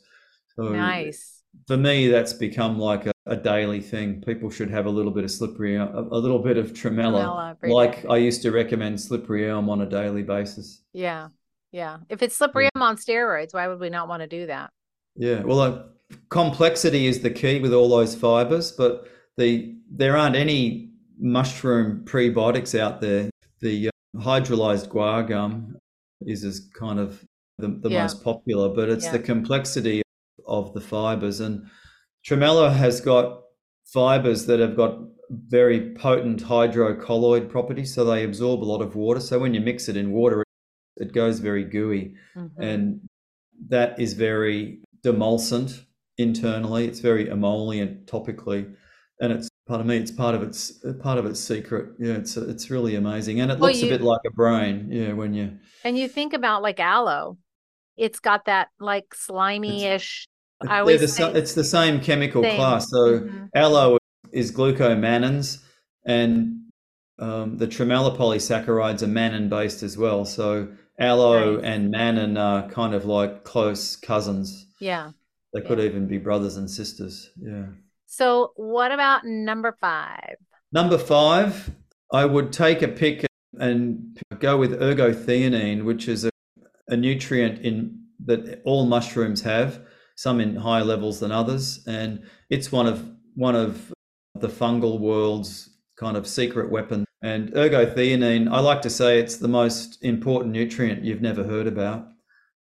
So 0.56 0.69
nice. 0.69 1.41
For 1.67 1.78
me, 1.78 2.08
that's 2.08 2.34
become 2.34 2.80
like 2.80 3.06
a, 3.06 3.13
a, 3.26 3.36
daily 3.36 3.80
thing. 3.80 4.21
People 4.21 4.49
should 4.49 4.71
have 4.71 4.86
a 4.86 4.89
little 4.89 5.12
bit 5.12 5.23
of 5.23 5.32
slippery, 5.32 5.76
a, 5.76 5.86
a 5.86 6.17
little 6.17 6.39
bit 6.39 6.58
of 6.58 6.73
tremella. 6.73 7.56
tremella 7.62 7.71
like 7.71 8.06
I 8.10 8.17
used 8.17 8.41
to 8.43 8.52
recommend 8.52 8.99
slippery 8.99 9.49
elm 9.49 9.69
on 9.69 9.82
a 9.82 9.86
daily 9.86 10.23
basis. 10.23 10.82
Yeah, 10.93 11.28
yeah. 11.71 11.97
If 12.10 12.23
it's 12.23 12.36
slippery 12.36 12.65
yeah. 12.65 12.69
elm 12.76 12.84
on 12.84 12.97
steroids, 12.97 13.54
why 13.54 13.67
would 13.67 13.80
we 13.80 13.89
not 13.89 14.08
want 14.08 14.21
to 14.21 14.28
do 14.28 14.47
that? 14.47 14.71
Yeah. 15.15 15.43
Well, 15.43 15.60
uh, 15.62 15.84
complexity 16.30 17.06
is 17.08 17.19
the 17.21 17.30
key 17.30 17.60
with 17.60 17.73
all 17.73 17.89
those 17.89 18.15
fibers, 18.15 18.71
but 18.71 19.08
the 19.38 19.76
there 19.91 20.17
aren't 20.17 20.36
any 20.36 20.89
mushroom 21.19 22.04
prebiotics 22.06 22.78
out 22.78 22.99
there. 22.99 23.30
The 23.60 23.89
uh, 23.89 23.91
hydrolyzed 24.19 24.89
guar 24.89 25.28
gum 25.28 25.78
is 26.26 26.44
as 26.44 26.70
kind 26.78 27.00
of 27.00 27.24
the, 27.58 27.80
the 27.82 27.90
yeah. 27.90 28.02
most 28.02 28.24
popular, 28.24 28.70
but 28.70 28.90
it's 28.90 29.06
yeah. 29.06 29.14
the 29.14 29.20
complexity 29.20 30.02
of 30.46 30.74
the 30.74 30.82
fibers. 30.82 31.40
And 31.40 31.66
Tremella 32.26 32.74
has 32.74 33.02
got 33.02 33.42
fibers 33.86 34.46
that 34.46 34.60
have 34.60 34.76
got 34.76 35.00
very 35.30 35.94
potent 35.94 36.44
hydrocolloid 36.44 37.50
properties, 37.50 37.94
so 37.94 38.06
they 38.06 38.24
absorb 38.24 38.64
a 38.64 38.66
lot 38.66 38.82
of 38.82 38.96
water. 38.96 39.20
So 39.20 39.40
when 39.40 39.54
you 39.54 39.62
mix 39.62 39.90
it 39.90 39.98
in 39.98 40.12
water, 40.12 40.44
it 40.98 41.14
goes 41.14 41.40
very 41.40 41.64
gooey, 41.64 42.16
mm-hmm. 42.36 42.62
and 42.62 43.02
that 43.70 44.00
is 44.00 44.14
very 44.14 44.80
demulcent 45.04 45.86
internally. 46.18 46.88
It's 46.88 47.00
very 47.00 47.30
emollient 47.30 48.06
topically, 48.06 48.74
and 49.20 49.32
it's 49.32 49.50
Pardon 49.65 49.88
me, 49.88 49.95
it's 49.95 50.12
part 50.12 50.36
of 50.36 50.43
its 50.43 50.71
part 51.02 51.17
of 51.17 51.26
its 51.26 51.39
secret. 51.39 51.93
Yeah, 51.97 52.15
it's 52.15 52.36
it's 52.36 52.69
really 52.69 52.95
amazing, 52.95 53.39
and 53.39 53.49
it 53.49 53.60
well, 53.60 53.69
looks 53.69 53.82
you, 53.82 53.88
a 53.88 53.97
bit 53.97 54.02
like 54.02 54.19
a 54.28 54.32
brain. 54.32 54.89
Yeah, 54.91 55.13
when 55.13 55.34
you 55.34 55.58
and 55.86 55.97
you 55.97 56.10
think 56.10 56.34
about 56.34 56.62
like 56.62 56.82
aloe, 56.82 57.38
it's 57.95 58.19
got 58.19 58.45
that 58.45 58.67
like 58.82 59.15
slimy-ish. 59.15 60.28
I 60.67 60.80
always 60.80 60.99
the, 60.99 61.08
say, 61.08 61.32
it's 61.32 61.54
the 61.54 61.63
same 61.63 62.02
chemical 62.02 62.41
class. 62.41 62.89
So 62.89 63.21
mm-hmm. 63.21 63.45
aloe 63.56 63.99
is 64.34 64.52
glucomannans, 64.52 65.63
and 66.06 66.63
um, 67.19 67.58
the 67.58 67.67
tremella 67.67 68.17
polysaccharides 68.17 69.02
are 69.02 69.08
mannan 69.08 69.47
based 69.47 69.82
as 69.82 69.97
well. 69.97 70.26
So 70.26 70.67
aloe 70.99 71.56
right. 71.56 71.63
and 71.63 71.89
mannan 71.89 72.38
are 72.38 72.69
kind 72.69 72.93
of 72.93 73.06
like 73.06 73.45
close 73.45 73.95
cousins. 73.95 74.67
Yeah, 74.82 75.12
they 75.54 75.62
could 75.62 75.80
yeah. 75.80 75.86
even 75.86 76.06
be 76.06 76.17
brothers 76.17 76.58
and 76.58 76.69
sisters. 76.69 77.30
Yeah. 77.41 77.67
So, 78.06 78.54
what 78.56 78.92
about 78.92 79.26
number 79.26 79.76
five? 79.80 80.36
Number 80.72 80.98
five, 80.98 81.72
I 82.12 82.26
would 82.26 82.52
take 82.54 82.82
a 82.82 82.88
pick 82.88 83.26
and 83.60 84.18
go 84.39 84.58
with 84.58 84.80
ergothioneine, 84.80 85.84
which 85.84 86.08
is 86.08 86.26
a, 86.26 86.32
a 86.88 86.98
nutrient 86.98 87.60
in 87.60 88.00
that 88.26 88.62
all 88.66 88.86
mushrooms 88.86 89.42
have, 89.42 89.82
some 90.16 90.39
in 90.39 90.56
higher 90.56 90.84
levels 90.84 91.20
than 91.20 91.32
others, 91.32 91.84
and 91.88 92.24
it's 92.50 92.72
one 92.72 92.88
of 92.88 93.12
one 93.36 93.56
of 93.56 93.92
the 94.36 94.48
fungal 94.48 95.00
world's 95.00 95.70
kind 95.98 96.18
of 96.18 96.28
secret 96.28 96.72
weapon. 96.72 97.06
And 97.22 97.52
ergothioneine, 97.54 98.52
I 98.52 98.60
like 98.60 98.82
to 98.82 98.89
say 98.89 99.20
it's 99.20 99.38
the 99.38 99.48
most 99.48 100.04
important 100.04 100.52
nutrient 100.52 101.04
you've 101.04 101.22
never 101.22 101.44
heard 101.44 101.68
about. 101.68 102.08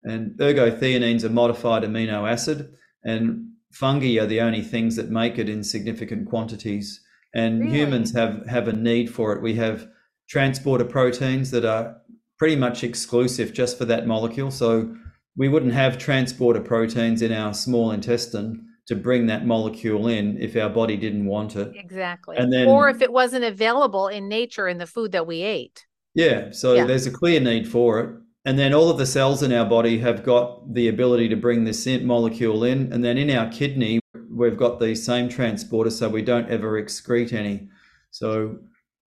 And 0.03 0.37
ergothioneine 0.39 1.15
is 1.15 1.23
a 1.23 1.29
modified 1.29 1.83
amino 1.83 2.29
acid, 2.29 2.73
and 3.03 3.52
fungi 3.73 4.19
are 4.19 4.27
the 4.27 4.39
only 4.39 4.61
things 4.61 4.95
that 4.95 5.09
make 5.09 5.37
it 5.37 5.49
in 5.49 5.63
significant 5.63 6.29
quantities, 6.29 7.01
and 7.33 7.61
really? 7.61 7.77
humans 7.77 8.13
have 8.13 8.45
have 8.47 8.67
a 8.67 8.73
need 8.73 9.09
for 9.09 9.33
it. 9.33 9.41
We 9.41 9.55
have 9.55 9.87
transporter 10.29 10.85
proteins 10.85 11.51
that 11.51 11.65
are 11.65 11.97
pretty 12.37 12.55
much 12.55 12.83
exclusive 12.83 13.53
just 13.53 13.77
for 13.77 13.85
that 13.85 14.07
molecule. 14.07 14.51
So 14.51 14.95
we 15.35 15.49
wouldn't 15.49 15.73
have 15.73 15.97
transporter 15.97 16.61
proteins 16.61 17.21
in 17.21 17.31
our 17.31 17.53
small 17.53 17.91
intestine 17.91 18.67
to 18.87 18.95
bring 18.95 19.27
that 19.27 19.45
molecule 19.45 20.07
in 20.07 20.37
if 20.39 20.55
our 20.55 20.69
body 20.69 20.97
didn't 20.97 21.25
want 21.25 21.55
it. 21.55 21.71
Exactly. 21.75 22.37
And 22.37 22.51
then, 22.51 22.67
or 22.67 22.89
if 22.89 23.01
it 23.01 23.11
wasn't 23.11 23.45
available 23.45 24.07
in 24.07 24.27
nature 24.27 24.67
in 24.67 24.77
the 24.77 24.87
food 24.87 25.13
that 25.13 25.25
we 25.25 25.41
ate. 25.41 25.85
Yeah. 26.13 26.51
So 26.51 26.73
yeah. 26.73 26.85
there's 26.85 27.07
a 27.07 27.11
clear 27.11 27.39
need 27.39 27.67
for 27.67 27.99
it 27.99 28.22
and 28.45 28.59
then 28.59 28.73
all 28.73 28.89
of 28.89 28.97
the 28.97 29.05
cells 29.05 29.41
in 29.41 29.51
our 29.51 29.65
body 29.65 29.99
have 29.99 30.23
got 30.23 30.73
the 30.73 30.87
ability 30.87 31.29
to 31.29 31.35
bring 31.35 31.63
this 31.63 31.87
molecule 32.01 32.63
in 32.63 32.91
and 32.91 33.03
then 33.03 33.17
in 33.17 33.29
our 33.29 33.49
kidney 33.49 33.99
we've 34.35 34.57
got 34.57 34.79
the 34.79 34.95
same 34.95 35.29
transporter, 35.29 35.89
so 35.89 36.09
we 36.09 36.21
don't 36.21 36.49
ever 36.49 36.81
excrete 36.81 37.33
any 37.33 37.69
So 38.11 38.57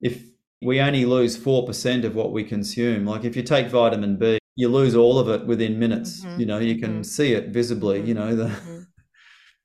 if 0.01 0.23
we 0.63 0.81
only 0.81 1.05
lose 1.05 1.37
4% 1.37 2.05
of 2.05 2.15
what 2.15 2.33
we 2.33 2.45
consume, 2.45 3.07
like 3.07 3.25
if 3.25 3.37
you 3.37 3.43
take 3.43 3.69
vitamin 3.69 4.17
B, 4.17 4.39
you 4.57 4.69
lose 4.69 4.95
all 4.95 5.19
of 5.19 5.29
it 5.29 5.47
within 5.47 5.79
minutes. 5.79 6.25
Mm-hmm. 6.25 6.41
You 6.41 6.47
know, 6.47 6.59
you 6.59 6.79
can 6.79 6.93
mm-hmm. 6.93 7.03
see 7.03 7.35
it 7.35 7.49
visibly, 7.49 8.01
you 8.01 8.15
know. 8.15 8.35
The... 8.35 8.45
Mm-hmm. 8.45 8.81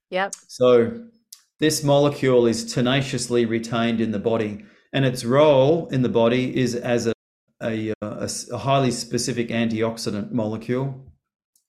Yep. 0.09 0.33
So 0.47 1.05
this 1.59 1.83
molecule 1.83 2.45
is 2.45 2.73
tenaciously 2.73 3.45
retained 3.45 4.01
in 4.01 4.11
the 4.11 4.19
body, 4.19 4.65
and 4.91 5.05
its 5.05 5.23
role 5.23 5.87
in 5.89 6.01
the 6.01 6.09
body 6.09 6.57
is 6.59 6.75
as 6.75 7.07
a, 7.07 7.13
a, 7.61 7.93
a, 8.01 8.29
a 8.51 8.57
highly 8.57 8.91
specific 8.91 9.49
antioxidant 9.49 10.31
molecule. 10.31 11.05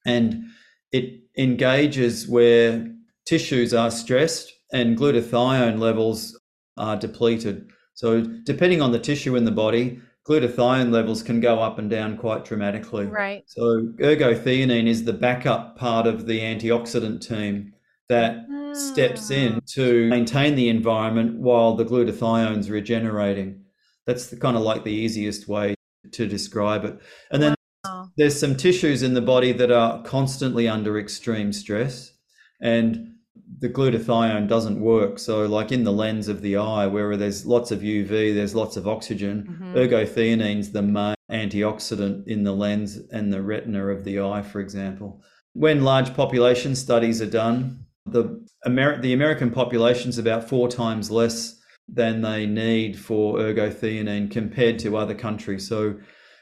And 0.04 0.44
it 0.90 1.20
engages 1.36 2.28
where 2.28 2.92
tissues 3.24 3.72
are 3.72 3.90
stressed 3.90 4.52
and 4.72 4.96
glutathione 4.96 5.78
levels 5.78 6.38
are 6.76 6.96
depleted. 6.96 7.70
So, 7.94 8.22
depending 8.22 8.80
on 8.80 8.92
the 8.92 8.98
tissue 8.98 9.36
in 9.36 9.44
the 9.44 9.50
body, 9.50 10.00
glutathione 10.26 10.90
levels 10.90 11.22
can 11.22 11.40
go 11.40 11.60
up 11.60 11.78
and 11.78 11.90
down 11.90 12.16
quite 12.16 12.44
dramatically. 12.44 13.06
Right. 13.06 13.44
So, 13.46 13.82
ergothioneine 14.00 14.86
is 14.86 15.04
the 15.04 15.12
backup 15.12 15.76
part 15.76 16.06
of 16.06 16.26
the 16.26 16.40
antioxidant 16.40 17.26
team 17.26 17.74
that 18.08 18.48
mm. 18.48 18.74
steps 18.74 19.30
in 19.30 19.60
to 19.66 20.08
maintain 20.08 20.56
the 20.56 20.68
environment 20.68 21.38
while 21.38 21.74
the 21.74 21.84
glutathione's 21.84 22.70
regenerating. 22.70 23.62
That's 24.06 24.28
the, 24.28 24.36
kind 24.36 24.56
of 24.56 24.62
like 24.62 24.84
the 24.84 24.90
easiest 24.90 25.48
way 25.48 25.74
to 26.12 26.26
describe 26.26 26.84
it. 26.84 26.98
And 27.30 27.42
then 27.42 27.54
wow. 27.84 28.08
there's 28.16 28.38
some 28.38 28.56
tissues 28.56 29.02
in 29.02 29.14
the 29.14 29.20
body 29.20 29.52
that 29.52 29.70
are 29.70 30.02
constantly 30.02 30.68
under 30.68 30.98
extreme 30.98 31.52
stress. 31.52 32.12
And 32.60 33.12
the 33.58 33.68
glutathione 33.68 34.48
doesn't 34.48 34.80
work. 34.80 35.18
So, 35.18 35.46
like 35.46 35.72
in 35.72 35.84
the 35.84 35.92
lens 35.92 36.28
of 36.28 36.42
the 36.42 36.56
eye, 36.56 36.86
where 36.86 37.16
there's 37.16 37.46
lots 37.46 37.70
of 37.70 37.80
UV, 37.80 38.34
there's 38.34 38.54
lots 38.54 38.76
of 38.76 38.88
oxygen. 38.88 39.46
Mm-hmm. 39.48 39.76
Ergothioneine 39.76 40.72
the 40.72 40.82
main 40.82 41.14
antioxidant 41.30 42.26
in 42.26 42.44
the 42.44 42.52
lens 42.52 42.98
and 43.10 43.32
the 43.32 43.42
retina 43.42 43.86
of 43.86 44.04
the 44.04 44.20
eye, 44.20 44.42
for 44.42 44.60
example. 44.60 45.22
When 45.54 45.84
large 45.84 46.14
population 46.14 46.74
studies 46.74 47.22
are 47.22 47.30
done, 47.30 47.86
the, 48.06 48.44
Amer- 48.66 49.00
the 49.00 49.12
American 49.12 49.50
population 49.50 50.08
is 50.08 50.18
about 50.18 50.48
four 50.48 50.68
times 50.68 51.10
less 51.10 51.60
than 51.88 52.22
they 52.22 52.46
need 52.46 52.98
for 52.98 53.38
ergothioneine 53.38 54.30
compared 54.30 54.78
to 54.80 54.96
other 54.96 55.14
countries. 55.14 55.68
So, 55.68 55.98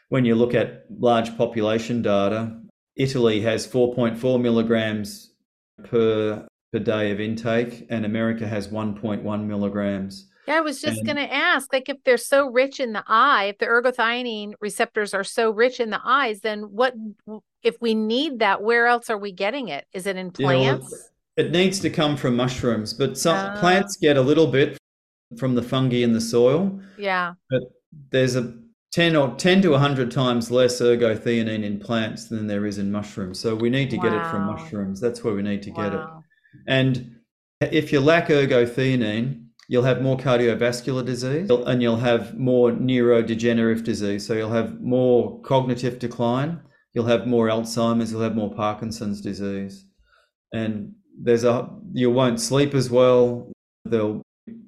when 0.08 0.24
you 0.24 0.34
look 0.34 0.54
at 0.54 0.84
large 0.90 1.36
population 1.36 2.02
data, 2.02 2.60
Italy 2.96 3.40
has 3.42 3.66
4.4 3.66 4.40
milligrams 4.40 5.32
per 5.84 6.46
per 6.72 6.78
day 6.78 7.10
of 7.10 7.20
intake, 7.20 7.86
and 7.90 8.04
America 8.04 8.46
has 8.46 8.68
1.1 8.68 9.46
milligrams. 9.46 10.28
Yeah, 10.46 10.56
I 10.56 10.60
was 10.60 10.80
just 10.80 11.04
going 11.04 11.16
to 11.16 11.32
ask, 11.32 11.72
like, 11.72 11.88
if 11.88 11.98
they're 12.04 12.16
so 12.16 12.48
rich 12.48 12.80
in 12.80 12.92
the 12.92 13.04
eye, 13.06 13.46
if 13.46 13.58
the 13.58 13.66
ergothioneine 13.66 14.54
receptors 14.60 15.14
are 15.14 15.24
so 15.24 15.50
rich 15.50 15.80
in 15.80 15.90
the 15.90 16.00
eyes, 16.04 16.40
then 16.40 16.62
what? 16.62 16.94
If 17.62 17.76
we 17.80 17.94
need 17.94 18.38
that, 18.40 18.62
where 18.62 18.86
else 18.86 19.10
are 19.10 19.18
we 19.18 19.32
getting 19.32 19.68
it? 19.68 19.86
Is 19.92 20.06
it 20.06 20.16
in 20.16 20.30
plants? 20.30 21.10
Yeah, 21.36 21.44
it 21.44 21.52
needs 21.52 21.78
to 21.80 21.90
come 21.90 22.16
from 22.16 22.36
mushrooms, 22.36 22.94
but 22.94 23.16
some 23.16 23.36
uh, 23.36 23.60
plants 23.60 23.96
get 23.96 24.16
a 24.16 24.22
little 24.22 24.46
bit 24.46 24.79
from 25.38 25.54
the 25.54 25.62
fungi 25.62 26.02
in 26.02 26.12
the 26.12 26.20
soil. 26.20 26.80
Yeah, 26.98 27.34
but 27.48 27.62
there's 28.10 28.36
a 28.36 28.54
10 28.92 29.14
or 29.14 29.34
10 29.36 29.62
to 29.62 29.70
100 29.70 30.10
times 30.10 30.50
less 30.50 30.80
ergothioneine 30.80 31.64
in 31.64 31.78
plants 31.78 32.28
than 32.28 32.46
there 32.46 32.66
is 32.66 32.78
in 32.78 32.90
mushrooms. 32.90 33.38
So 33.38 33.54
we 33.54 33.70
need 33.70 33.90
to 33.90 33.96
wow. 33.96 34.02
get 34.02 34.12
it 34.14 34.26
from 34.30 34.46
mushrooms. 34.46 35.00
That's 35.00 35.22
where 35.22 35.34
we 35.34 35.42
need 35.42 35.62
to 35.62 35.70
wow. 35.70 35.84
get 35.84 35.94
it. 35.94 36.06
And 36.66 37.16
if 37.60 37.92
you 37.92 38.00
lack 38.00 38.28
ergothioneine, 38.28 39.44
you'll 39.68 39.84
have 39.84 40.02
more 40.02 40.16
cardiovascular 40.16 41.06
disease 41.06 41.48
and 41.48 41.80
you'll 41.80 41.96
have 41.96 42.36
more 42.36 42.72
neurodegenerative 42.72 43.84
disease. 43.84 44.26
So 44.26 44.34
you'll 44.34 44.50
have 44.50 44.80
more 44.80 45.40
cognitive 45.42 46.00
decline, 46.00 46.60
you'll 46.92 47.06
have 47.06 47.28
more 47.28 47.46
Alzheimer's, 47.46 48.10
you'll 48.10 48.22
have 48.22 48.34
more 48.34 48.52
Parkinson's 48.52 49.20
disease. 49.20 49.86
And 50.52 50.94
there's 51.16 51.44
a 51.44 51.68
you 51.92 52.10
won't 52.10 52.40
sleep 52.40 52.74
as 52.74 52.90
well. 52.90 53.52
They'll, 53.84 54.22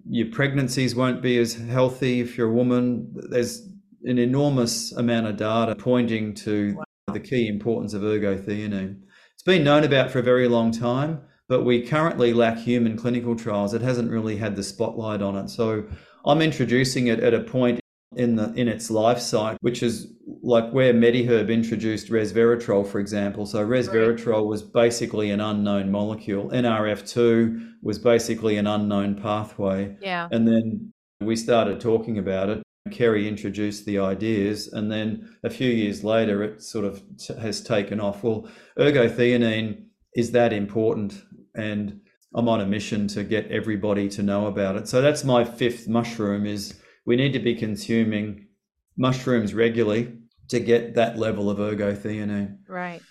your 0.08 0.28
pregnancies 0.28 0.94
won't 0.94 1.22
be 1.22 1.38
as 1.38 1.54
healthy 1.54 2.20
if 2.20 2.36
you're 2.36 2.50
a 2.50 2.52
woman. 2.52 3.14
There's 3.30 3.68
an 4.04 4.18
enormous 4.18 4.92
amount 4.92 5.26
of 5.26 5.36
data 5.36 5.74
pointing 5.76 6.34
to 6.34 6.74
wow. 6.74 7.14
the 7.14 7.20
key 7.20 7.48
importance 7.48 7.94
of 7.94 8.02
ergothioneine. 8.02 9.00
It's 9.34 9.42
been 9.44 9.64
known 9.64 9.84
about 9.84 10.10
for 10.10 10.18
a 10.18 10.22
very 10.22 10.48
long 10.48 10.72
time 10.72 11.22
but 11.52 11.64
we 11.64 11.82
currently 11.82 12.32
lack 12.32 12.56
human 12.56 12.96
clinical 12.96 13.36
trials. 13.36 13.74
It 13.74 13.82
hasn't 13.82 14.10
really 14.10 14.36
had 14.36 14.56
the 14.56 14.62
spotlight 14.62 15.20
on 15.20 15.36
it. 15.36 15.50
So 15.50 15.84
I'm 16.24 16.40
introducing 16.40 17.08
it 17.08 17.20
at 17.20 17.34
a 17.34 17.40
point 17.40 17.78
in 18.16 18.36
the 18.36 18.54
in 18.54 18.68
its 18.68 18.90
life 18.90 19.18
cycle, 19.18 19.58
which 19.60 19.82
is 19.82 20.14
like 20.42 20.72
where 20.72 20.92
Mediherb 20.92 21.52
introduced 21.52 22.08
resveratrol, 22.10 22.86
for 22.86 22.98
example. 22.98 23.46
So 23.46 23.64
resveratrol 23.64 24.46
was 24.46 24.62
basically 24.62 25.30
an 25.30 25.40
unknown 25.40 25.90
molecule. 25.90 26.50
NRF2 26.50 27.74
was 27.82 27.98
basically 27.98 28.56
an 28.56 28.66
unknown 28.66 29.14
pathway. 29.14 29.96
Yeah. 30.00 30.28
And 30.32 30.46
then 30.46 30.92
we 31.20 31.36
started 31.36 31.80
talking 31.80 32.18
about 32.18 32.48
it. 32.48 32.62
Kerry 32.90 33.28
introduced 33.28 33.86
the 33.86 34.00
ideas, 34.00 34.68
and 34.72 34.90
then 34.90 35.36
a 35.44 35.50
few 35.50 35.70
years 35.70 36.02
later, 36.02 36.42
it 36.42 36.60
sort 36.60 36.84
of 36.84 37.00
t- 37.16 37.34
has 37.40 37.62
taken 37.62 38.00
off. 38.00 38.24
Well, 38.24 38.48
ergothioneine 38.76 39.84
is 40.14 40.32
that 40.32 40.52
important 40.52 41.22
and 41.54 42.00
I'm 42.34 42.48
on 42.48 42.60
a 42.60 42.66
mission 42.66 43.08
to 43.08 43.24
get 43.24 43.50
everybody 43.50 44.08
to 44.10 44.22
know 44.22 44.46
about 44.46 44.76
it. 44.76 44.88
So 44.88 45.02
that's 45.02 45.24
my 45.24 45.44
fifth 45.44 45.86
mushroom 45.86 46.46
is 46.46 46.80
we 47.04 47.16
need 47.16 47.32
to 47.34 47.38
be 47.38 47.54
consuming 47.54 48.46
mushrooms 48.96 49.54
regularly 49.54 50.16
to 50.48 50.60
get 50.60 50.94
that 50.94 51.18
level 51.18 51.50
of 51.50 51.58
ergothioneine. 51.58 52.58
Right. 52.68 53.02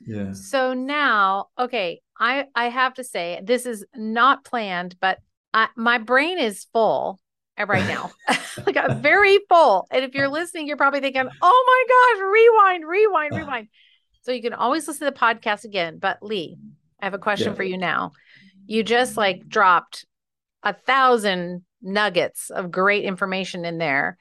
Yeah. 0.00 0.32
So 0.32 0.74
now, 0.74 1.48
okay, 1.58 2.00
I 2.18 2.46
I 2.54 2.68
have 2.68 2.94
to 2.94 3.04
say 3.04 3.40
this 3.42 3.66
is 3.66 3.84
not 3.94 4.44
planned, 4.44 4.96
but 5.00 5.18
I, 5.52 5.68
my 5.76 5.98
brain 5.98 6.38
is 6.38 6.66
full 6.72 7.18
right 7.58 7.86
now. 7.86 8.10
like 8.66 8.76
I'm 8.76 9.00
very 9.02 9.38
full. 9.48 9.86
And 9.90 10.04
if 10.04 10.14
you're 10.14 10.28
listening, 10.28 10.66
you're 10.66 10.76
probably 10.76 11.00
thinking, 11.00 11.28
"Oh 11.42 11.64
my 11.66 12.16
gosh, 12.16 12.30
rewind, 12.30 12.86
rewind, 12.86 13.36
rewind." 13.36 13.68
So 14.22 14.32
you 14.32 14.42
can 14.42 14.52
always 14.52 14.86
listen 14.86 15.06
to 15.06 15.12
the 15.12 15.18
podcast 15.18 15.64
again. 15.64 15.98
But 15.98 16.22
Lee, 16.22 16.58
I 17.00 17.06
have 17.06 17.14
a 17.14 17.18
question 17.18 17.48
yeah. 17.48 17.54
for 17.54 17.62
you 17.62 17.78
now. 17.78 18.12
You 18.66 18.82
just 18.82 19.16
like 19.16 19.48
dropped 19.48 20.06
a 20.62 20.74
thousand 20.74 21.64
nuggets 21.80 22.50
of 22.50 22.70
great 22.70 23.04
information 23.04 23.64
in 23.64 23.78
there. 23.78 24.18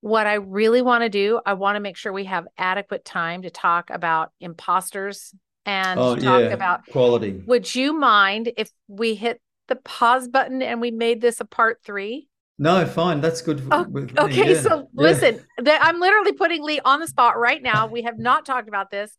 What 0.00 0.26
I 0.26 0.34
really 0.34 0.82
want 0.82 1.02
to 1.02 1.08
do, 1.08 1.40
I 1.44 1.54
want 1.54 1.76
to 1.76 1.80
make 1.80 1.96
sure 1.96 2.12
we 2.12 2.24
have 2.24 2.46
adequate 2.56 3.04
time 3.04 3.42
to 3.42 3.50
talk 3.50 3.90
about 3.90 4.32
imposters 4.40 5.34
and 5.66 6.00
oh, 6.00 6.16
talk 6.16 6.40
yeah. 6.40 6.48
about 6.48 6.86
quality. 6.86 7.42
Would 7.46 7.74
you 7.74 7.92
mind 7.92 8.52
if 8.56 8.70
we 8.88 9.14
hit 9.14 9.40
the 9.68 9.76
pause 9.76 10.28
button 10.28 10.62
and 10.62 10.80
we 10.80 10.90
made 10.90 11.20
this 11.20 11.40
a 11.40 11.44
part 11.44 11.80
three? 11.84 12.28
No, 12.58 12.84
fine. 12.86 13.20
That's 13.20 13.40
good. 13.40 13.62
Oh, 13.70 13.86
okay, 14.18 14.54
yeah. 14.54 14.60
so 14.60 14.88
listen, 14.94 15.40
I'm 15.66 16.00
literally 16.00 16.32
putting 16.32 16.62
Lee 16.62 16.80
on 16.84 17.00
the 17.00 17.06
spot 17.06 17.38
right 17.38 17.62
now. 17.62 17.86
We 17.86 18.02
have 18.02 18.18
not 18.18 18.44
talked 18.44 18.68
about 18.68 18.90
this 18.90 19.14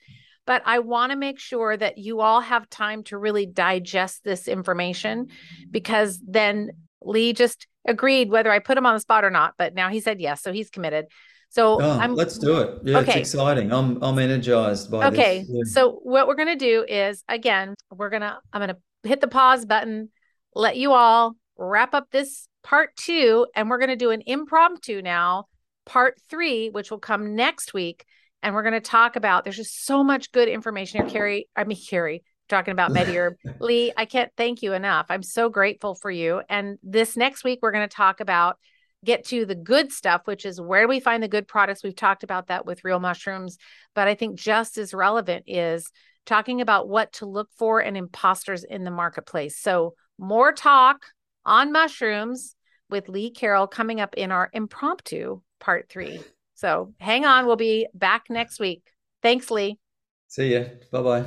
but 0.46 0.62
I 0.66 0.80
want 0.80 1.12
to 1.12 1.18
make 1.18 1.40
sure 1.40 1.78
that 1.78 1.98
you 1.98 2.22
all 2.22 2.42
have 2.42 2.70
time 2.70 3.04
to 3.06 3.18
really 3.18 3.46
digest 3.46 4.24
this 4.24 4.48
information 4.48 5.28
because 5.70 6.20
then 6.28 6.72
Lee 7.02 7.34
just 7.34 7.68
agreed 7.86 8.30
whether 8.30 8.52
I 8.52 8.60
put 8.60 8.78
him 8.78 8.86
on 8.86 8.94
the 8.94 9.00
spot 9.00 9.24
or 9.24 9.30
not, 9.30 9.56
but 9.58 9.74
now 9.74 9.90
he 9.90 10.00
said 10.00 10.20
yes, 10.20 10.42
so 10.42 10.52
he's 10.52 10.70
committed. 10.70 11.06
So 11.50 11.82
oh, 11.82 12.08
let's 12.14 12.38
do 12.38 12.60
it. 12.60 12.80
Yeah, 12.84 13.00
okay. 13.00 13.20
it's 13.20 13.34
exciting. 13.34 13.74
I'm 13.74 14.02
I'm 14.02 14.18
energized 14.20 14.90
by 14.90 15.08
okay. 15.08 15.40
this. 15.40 15.50
Yeah. 15.50 15.64
So 15.66 16.00
what 16.04 16.28
we're 16.28 16.36
gonna 16.36 16.56
do 16.56 16.86
is 16.88 17.24
again, 17.28 17.76
we're 17.92 18.10
gonna 18.10 18.40
I'm 18.54 18.62
gonna 18.62 18.78
hit 19.04 19.20
the 19.20 19.28
pause 19.28 19.66
button, 19.66 20.10
let 20.56 20.78
you 20.78 20.94
all 20.94 21.36
wrap 21.58 21.94
up 21.94 22.08
this 22.12 22.48
part 22.64 22.96
two, 22.96 23.48
and 23.54 23.70
we're 23.70 23.80
gonna 23.80 23.98
do 23.98 24.12
an 24.12 24.24
impromptu 24.26 25.02
now, 25.02 25.46
part 25.86 26.22
three, 26.30 26.70
which 26.70 26.90
will 26.90 27.00
come 27.00 27.36
next 27.36 27.74
week 27.74 28.06
and 28.44 28.56
we're 28.56 28.64
going 28.64 28.74
to 28.74 28.82
talk 28.82 29.16
about 29.16 29.44
there's 29.44 29.58
just 29.58 29.86
so 29.86 30.04
much 30.04 30.32
good 30.32 30.48
information 30.48 31.02
here 31.02 31.10
kerry 31.10 31.50
i 31.56 31.64
mean 31.64 31.78
kerry 31.90 32.24
talking 32.52 32.72
about 32.72 32.92
mediherb 32.92 33.36
lee 33.60 33.92
i 33.98 34.06
can't 34.06 34.32
thank 34.38 34.62
you 34.62 34.74
enough 34.74 35.06
i'm 35.10 35.24
so 35.24 35.50
grateful 35.50 35.96
for 35.96 36.12
you 36.12 36.42
and 36.50 36.78
this 36.84 37.18
next 37.18 37.44
week 37.44 37.60
we're 37.62 37.72
going 37.72 37.88
to 37.88 37.96
talk 37.96 38.20
about 38.20 38.58
get 39.04 39.26
to 39.26 39.46
the 39.46 39.56
good 39.56 39.92
stuff 39.92 40.22
which 40.26 40.46
is 40.46 40.62
where 40.62 40.88
we 40.88 41.00
find 41.00 41.24
the 41.24 41.28
good 41.28 41.48
products 41.48 41.84
we've 41.84 41.96
talked 41.96 42.24
about 42.24 42.48
that 42.48 42.66
with 42.66 42.84
real 42.84 43.00
mushrooms 43.00 43.58
but 43.96 44.08
i 44.08 44.14
think 44.14 44.38
just 44.38 44.78
as 44.78 44.94
relevant 44.94 45.44
is 45.48 45.92
talking 46.26 46.62
about 46.62 46.88
what 46.88 47.12
to 47.14 47.26
look 47.26 47.50
for 47.58 47.80
and 47.80 47.98
imposters 47.98 48.64
in 48.64 48.84
the 48.84 48.92
marketplace 48.92 49.58
so 49.58 49.96
more 50.20 50.54
talk 50.54 51.02
on 51.46 51.72
mushrooms 51.72 52.56
with 52.92 53.10
lee 53.10 53.32
carroll 53.32 53.66
coming 53.66 54.00
up 54.00 54.14
in 54.16 54.32
our 54.32 54.50
impromptu 54.54 55.42
part 55.60 55.90
three 55.90 56.20
so 56.62 56.94
hang 57.00 57.26
on. 57.26 57.48
We'll 57.48 57.56
be 57.56 57.88
back 57.96 58.26
next 58.30 58.60
week. 58.60 58.84
Thanks, 59.24 59.50
Lee. 59.50 59.80
See 60.28 60.54
ya. 60.54 60.66
Bye 60.92 61.02
bye. 61.02 61.26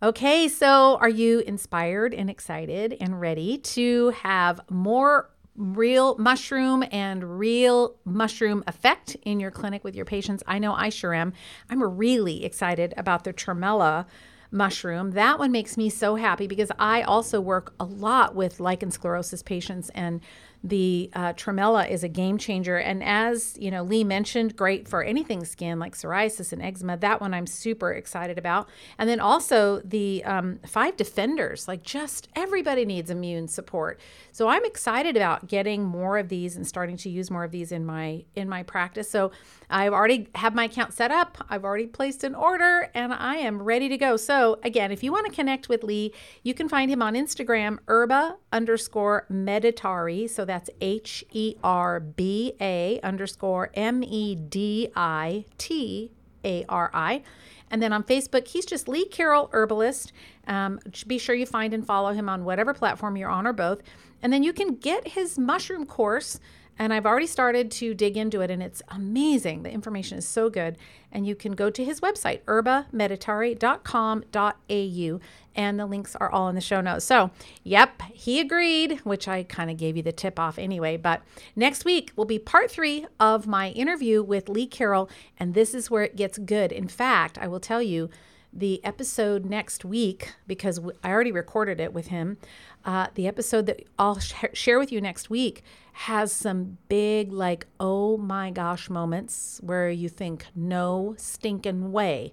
Okay, 0.00 0.46
so 0.46 0.96
are 0.98 1.08
you 1.08 1.40
inspired 1.40 2.14
and 2.14 2.30
excited 2.30 2.96
and 3.00 3.20
ready 3.20 3.58
to 3.58 4.10
have 4.10 4.60
more 4.70 5.28
real 5.56 6.16
mushroom 6.18 6.84
and 6.92 7.36
real 7.40 7.96
mushroom 8.04 8.62
effect 8.68 9.16
in 9.22 9.40
your 9.40 9.50
clinic 9.50 9.82
with 9.82 9.96
your 9.96 10.04
patients? 10.04 10.44
I 10.46 10.60
know 10.60 10.72
I 10.72 10.90
sure 10.90 11.14
am. 11.14 11.32
I'm 11.68 11.82
really 11.82 12.44
excited 12.44 12.94
about 12.96 13.24
the 13.24 13.32
tremella 13.32 14.06
mushroom. 14.52 15.10
That 15.10 15.40
one 15.40 15.50
makes 15.50 15.76
me 15.76 15.90
so 15.90 16.14
happy 16.14 16.46
because 16.46 16.70
I 16.78 17.02
also 17.02 17.40
work 17.40 17.74
a 17.80 17.84
lot 17.84 18.36
with 18.36 18.60
lichen 18.60 18.92
sclerosis 18.92 19.42
patients 19.42 19.90
and 19.96 20.20
the 20.64 21.10
uh, 21.14 21.32
tremella 21.34 21.88
is 21.88 22.02
a 22.02 22.08
game 22.08 22.36
changer. 22.36 22.76
And 22.76 23.02
as 23.04 23.56
you 23.58 23.70
know 23.70 23.82
lee 23.82 24.04
mentioned 24.04 24.56
great 24.56 24.88
for 24.88 25.02
anything 25.02 25.44
skin 25.44 25.78
like 25.78 25.94
psoriasis 25.94 26.52
and 26.52 26.60
eczema. 26.60 26.96
That 26.96 27.20
one 27.20 27.32
i'm 27.32 27.46
super 27.46 27.92
excited 27.92 28.38
about. 28.38 28.68
And 28.98 29.08
then 29.08 29.20
also 29.20 29.80
the 29.84 30.24
um, 30.24 30.58
five 30.66 30.96
defenders 30.96 31.68
like 31.68 31.82
just 31.82 32.28
everybody 32.34 32.84
needs 32.84 33.10
immune 33.10 33.48
support. 33.48 34.00
So 34.32 34.48
i'm 34.48 34.64
excited 34.64 35.16
about 35.16 35.46
getting 35.46 35.84
more 35.84 36.18
of 36.18 36.28
these 36.28 36.56
and 36.56 36.66
starting 36.66 36.96
to 36.98 37.08
use 37.08 37.30
more 37.30 37.44
of 37.44 37.52
these 37.52 37.70
in 37.70 37.86
my 37.86 38.24
in 38.34 38.48
my 38.48 38.62
practice. 38.64 39.08
So 39.10 39.30
i've 39.70 39.92
already 39.92 40.28
have 40.34 40.54
my 40.54 40.64
account 40.64 40.92
set 40.92 41.10
up. 41.10 41.38
I've 41.48 41.64
already 41.64 41.86
placed 41.86 42.24
an 42.24 42.34
order 42.34 42.90
and 42.94 43.12
i 43.12 43.36
am 43.36 43.62
ready 43.62 43.88
to 43.88 43.96
go. 43.96 44.16
So 44.16 44.58
again 44.64 44.90
if 44.90 45.04
you 45.04 45.12
want 45.12 45.26
to 45.26 45.32
connect 45.32 45.68
with 45.68 45.84
lee 45.84 46.12
you 46.42 46.52
can 46.52 46.68
find 46.68 46.90
him 46.90 47.00
on 47.00 47.14
instagram 47.14 47.78
herba 47.86 48.36
underscore 48.52 49.26
meditari. 49.30 50.28
So 50.28 50.44
that's 50.48 50.70
H 50.80 51.24
E 51.30 51.54
R 51.62 52.00
B 52.00 52.54
A 52.60 53.00
underscore 53.02 53.70
M 53.74 54.02
E 54.02 54.34
D 54.34 54.90
I 54.96 55.44
T 55.58 56.10
A 56.44 56.64
R 56.68 56.90
I. 56.92 57.22
And 57.70 57.82
then 57.82 57.92
on 57.92 58.02
Facebook, 58.02 58.48
he's 58.48 58.64
just 58.64 58.88
Lee 58.88 59.06
Carroll 59.06 59.50
Herbalist. 59.52 60.12
Um, 60.46 60.80
be 61.06 61.18
sure 61.18 61.34
you 61.34 61.46
find 61.46 61.74
and 61.74 61.86
follow 61.86 62.12
him 62.12 62.28
on 62.28 62.44
whatever 62.44 62.72
platform 62.72 63.16
you're 63.16 63.28
on 63.28 63.46
or 63.46 63.52
both. 63.52 63.82
And 64.22 64.32
then 64.32 64.42
you 64.42 64.52
can 64.52 64.74
get 64.74 65.08
his 65.08 65.38
mushroom 65.38 65.86
course 65.86 66.40
and 66.78 66.94
I've 66.94 67.06
already 67.06 67.26
started 67.26 67.72
to 67.72 67.92
dig 67.92 68.16
into 68.16 68.40
it, 68.40 68.52
and 68.52 68.62
it's 68.62 68.82
amazing. 68.88 69.64
The 69.64 69.70
information 69.70 70.16
is 70.16 70.28
so 70.28 70.48
good. 70.48 70.78
And 71.10 71.26
you 71.26 71.34
can 71.34 71.52
go 71.52 71.70
to 71.70 71.84
his 71.84 72.00
website, 72.00 72.44
herbameditari.com.au, 72.44 75.20
and 75.58 75.78
the 75.78 75.84
links 75.84 76.14
are 76.16 76.30
all 76.30 76.48
in 76.48 76.54
the 76.54 76.60
show 76.60 76.80
notes. 76.80 77.04
So, 77.04 77.32
yep, 77.64 78.00
he 78.12 78.38
agreed, 78.38 79.00
which 79.00 79.26
I 79.26 79.42
kind 79.42 79.70
of 79.70 79.76
gave 79.76 79.96
you 79.96 80.04
the 80.04 80.12
tip 80.12 80.38
off 80.38 80.56
anyway. 80.56 80.96
But 80.96 81.22
next 81.56 81.84
week 81.84 82.12
will 82.14 82.24
be 82.24 82.38
part 82.38 82.70
three 82.70 83.06
of 83.18 83.48
my 83.48 83.70
interview 83.70 84.22
with 84.22 84.48
Lee 84.48 84.68
Carroll, 84.68 85.10
and 85.36 85.54
this 85.54 85.74
is 85.74 85.90
where 85.90 86.04
it 86.04 86.14
gets 86.14 86.38
good. 86.38 86.70
In 86.70 86.86
fact, 86.86 87.38
I 87.38 87.48
will 87.48 87.58
tell 87.58 87.82
you 87.82 88.08
the 88.52 88.82
episode 88.84 89.44
next 89.44 89.84
week 89.84 90.32
because 90.46 90.80
I 91.02 91.10
already 91.10 91.32
recorded 91.32 91.80
it 91.80 91.92
with 91.92 92.06
him. 92.06 92.38
Uh, 92.84 93.08
the 93.14 93.26
episode 93.26 93.66
that 93.66 93.82
I'll 93.98 94.20
sh- 94.20 94.44
share 94.54 94.78
with 94.78 94.92
you 94.92 95.00
next 95.00 95.28
week 95.28 95.64
has 95.92 96.32
some 96.32 96.78
big, 96.88 97.32
like, 97.32 97.66
oh 97.80 98.16
my 98.16 98.52
gosh 98.52 98.88
moments 98.88 99.60
where 99.62 99.90
you 99.90 100.08
think, 100.08 100.46
no 100.54 101.16
stinking 101.18 101.90
way. 101.90 102.32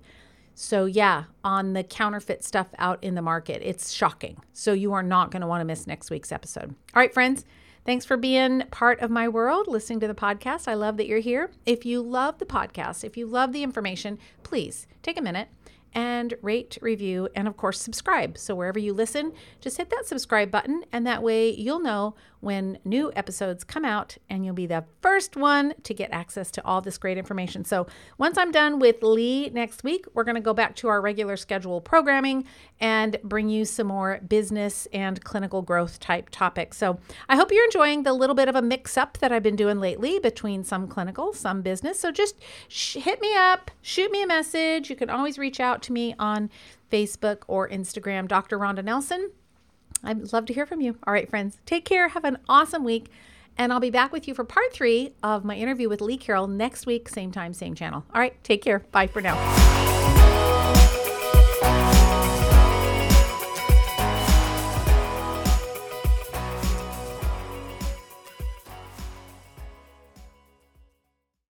So, 0.58 0.86
yeah, 0.86 1.26
on 1.44 1.74
the 1.74 1.84
counterfeit 1.84 2.44
stuff 2.44 2.68
out 2.78 3.04
in 3.04 3.15
the 3.15 3.22
market, 3.22 3.62
it's 3.62 3.91
shocking. 3.91 4.38
So, 4.54 4.72
you 4.72 4.94
are 4.94 5.04
not 5.04 5.30
going 5.30 5.41
to 5.41 5.48
want 5.48 5.62
to 5.62 5.65
miss 5.65 5.86
next 5.86 6.10
week's 6.10 6.32
episode. 6.32 6.70
All 6.70 7.02
right, 7.02 7.13
friends. 7.13 7.44
Thanks 7.86 8.06
for 8.06 8.18
being 8.18 8.63
part 8.72 9.02
of 9.02 9.12
my 9.12 9.28
world, 9.28 9.68
listening 9.68 10.00
to 10.00 10.08
the 10.08 10.15
podcast. 10.15 10.68
I 10.68 10.74
love 10.74 10.98
that 10.98 11.06
you're 11.06 11.20
here. 11.20 11.52
If 11.68 11.86
you 11.86 12.02
love 12.02 12.39
the 12.39 12.46
podcast, 12.46 13.04
if 13.04 13.15
you 13.15 13.28
love 13.28 13.52
the 13.52 13.62
information, 13.62 14.18
please 14.41 14.88
take 15.04 15.20
a 15.20 15.22
minute 15.22 15.50
and 15.94 16.34
rate, 16.41 16.78
review, 16.82 17.30
and 17.36 17.48
of 17.48 17.58
course, 17.58 17.80
subscribe. 17.80 18.38
So 18.38 18.56
wherever 18.56 18.80
you 18.80 18.94
listen, 18.94 19.34
just 19.62 19.78
hit 19.78 19.89
that 19.91 20.06
subscribe 20.06 20.52
button, 20.52 20.84
and 20.91 21.06
that 21.06 21.22
way 21.24 21.52
you'll 21.52 21.80
know 21.80 22.15
when 22.46 22.78
new 22.86 23.12
episodes 23.16 23.64
come 23.64 23.84
out 23.84 24.16
and 24.30 24.46
you'll 24.46 24.54
be 24.54 24.68
the 24.68 24.86
first 25.02 25.36
one 25.36 25.74
to 25.82 25.96
get 25.96 26.12
access 26.12 26.52
to 26.52 26.64
all 26.64 26.80
this 26.80 26.96
great 27.00 27.18
information. 27.18 27.66
So, 27.66 27.88
once 28.20 28.38
I'm 28.38 28.52
done 28.52 28.78
with 28.78 29.02
Lee 29.02 29.50
next 29.50 29.84
week, 29.84 30.06
we're 30.14 30.24
going 30.24 30.36
to 30.36 30.42
go 30.42 30.54
back 30.54 30.76
to 30.76 30.88
our 30.88 31.02
regular 31.02 31.38
schedule 31.38 31.82
programming 31.82 32.46
and 32.80 33.18
bring 33.24 33.50
you 33.50 33.66
some 33.66 33.88
more 33.88 34.20
business 34.28 34.88
and 34.94 35.24
clinical 35.24 35.64
growth 35.64 36.00
type 36.00 36.30
topics. 36.30 36.78
So, 36.78 37.00
I 37.28 37.36
hope 37.36 37.52
you're 37.52 37.66
enjoying 37.66 38.04
the 38.04 38.14
little 38.14 38.36
bit 38.36 38.48
of 38.48 38.56
a 38.56 38.62
mix 38.62 38.96
up 38.96 39.18
that 39.18 39.32
I've 39.32 39.42
been 39.42 39.56
doing 39.56 39.80
lately 39.80 40.20
between 40.20 40.64
some 40.64 40.88
clinical, 40.88 41.34
some 41.34 41.64
business. 41.64 42.00
So, 42.00 42.12
just 42.12 42.36
sh- 42.68 42.98
hit 42.98 43.20
me 43.22 43.36
up, 43.36 43.72
shoot 43.82 44.12
me 44.12 44.22
a 44.22 44.28
message. 44.28 44.92
You 44.92 44.96
can 44.96 45.10
always 45.10 45.40
reach 45.40 45.60
out 45.60 45.82
to 45.84 45.92
me 45.92 46.14
on 46.20 46.52
Facebook 46.92 47.42
or 47.48 47.68
Instagram, 47.68 48.28
Dr. 48.28 48.60
Rhonda 48.60 48.84
Nelson. 48.84 49.32
I'd 50.04 50.34
love 50.34 50.46
to 50.46 50.54
hear 50.54 50.66
from 50.66 50.82
you. 50.82 50.98
All 51.06 51.14
right, 51.14 51.30
friends, 51.30 51.58
take 51.66 51.86
care. 51.86 52.10
Have 52.10 52.26
an 52.26 52.38
awesome 52.48 52.84
week. 52.84 53.10
And 53.58 53.72
I'll 53.72 53.80
be 53.80 53.90
back 53.90 54.12
with 54.12 54.28
you 54.28 54.34
for 54.34 54.44
part 54.44 54.74
three 54.74 55.14
of 55.24 55.46
my 55.46 55.56
interview 55.56 55.88
with 55.88 56.02
Lee 56.02 56.18
Carroll 56.18 56.48
next 56.48 56.86
week, 56.86 57.08
same 57.08 57.32
time, 57.32 57.54
same 57.54 57.74
channel. 57.74 58.04
All 58.14 58.20
right, 58.20 58.42
take 58.44 58.62
care. 58.62 58.80
Bye 58.92 59.08
for 59.08 59.22
now. 59.22 59.95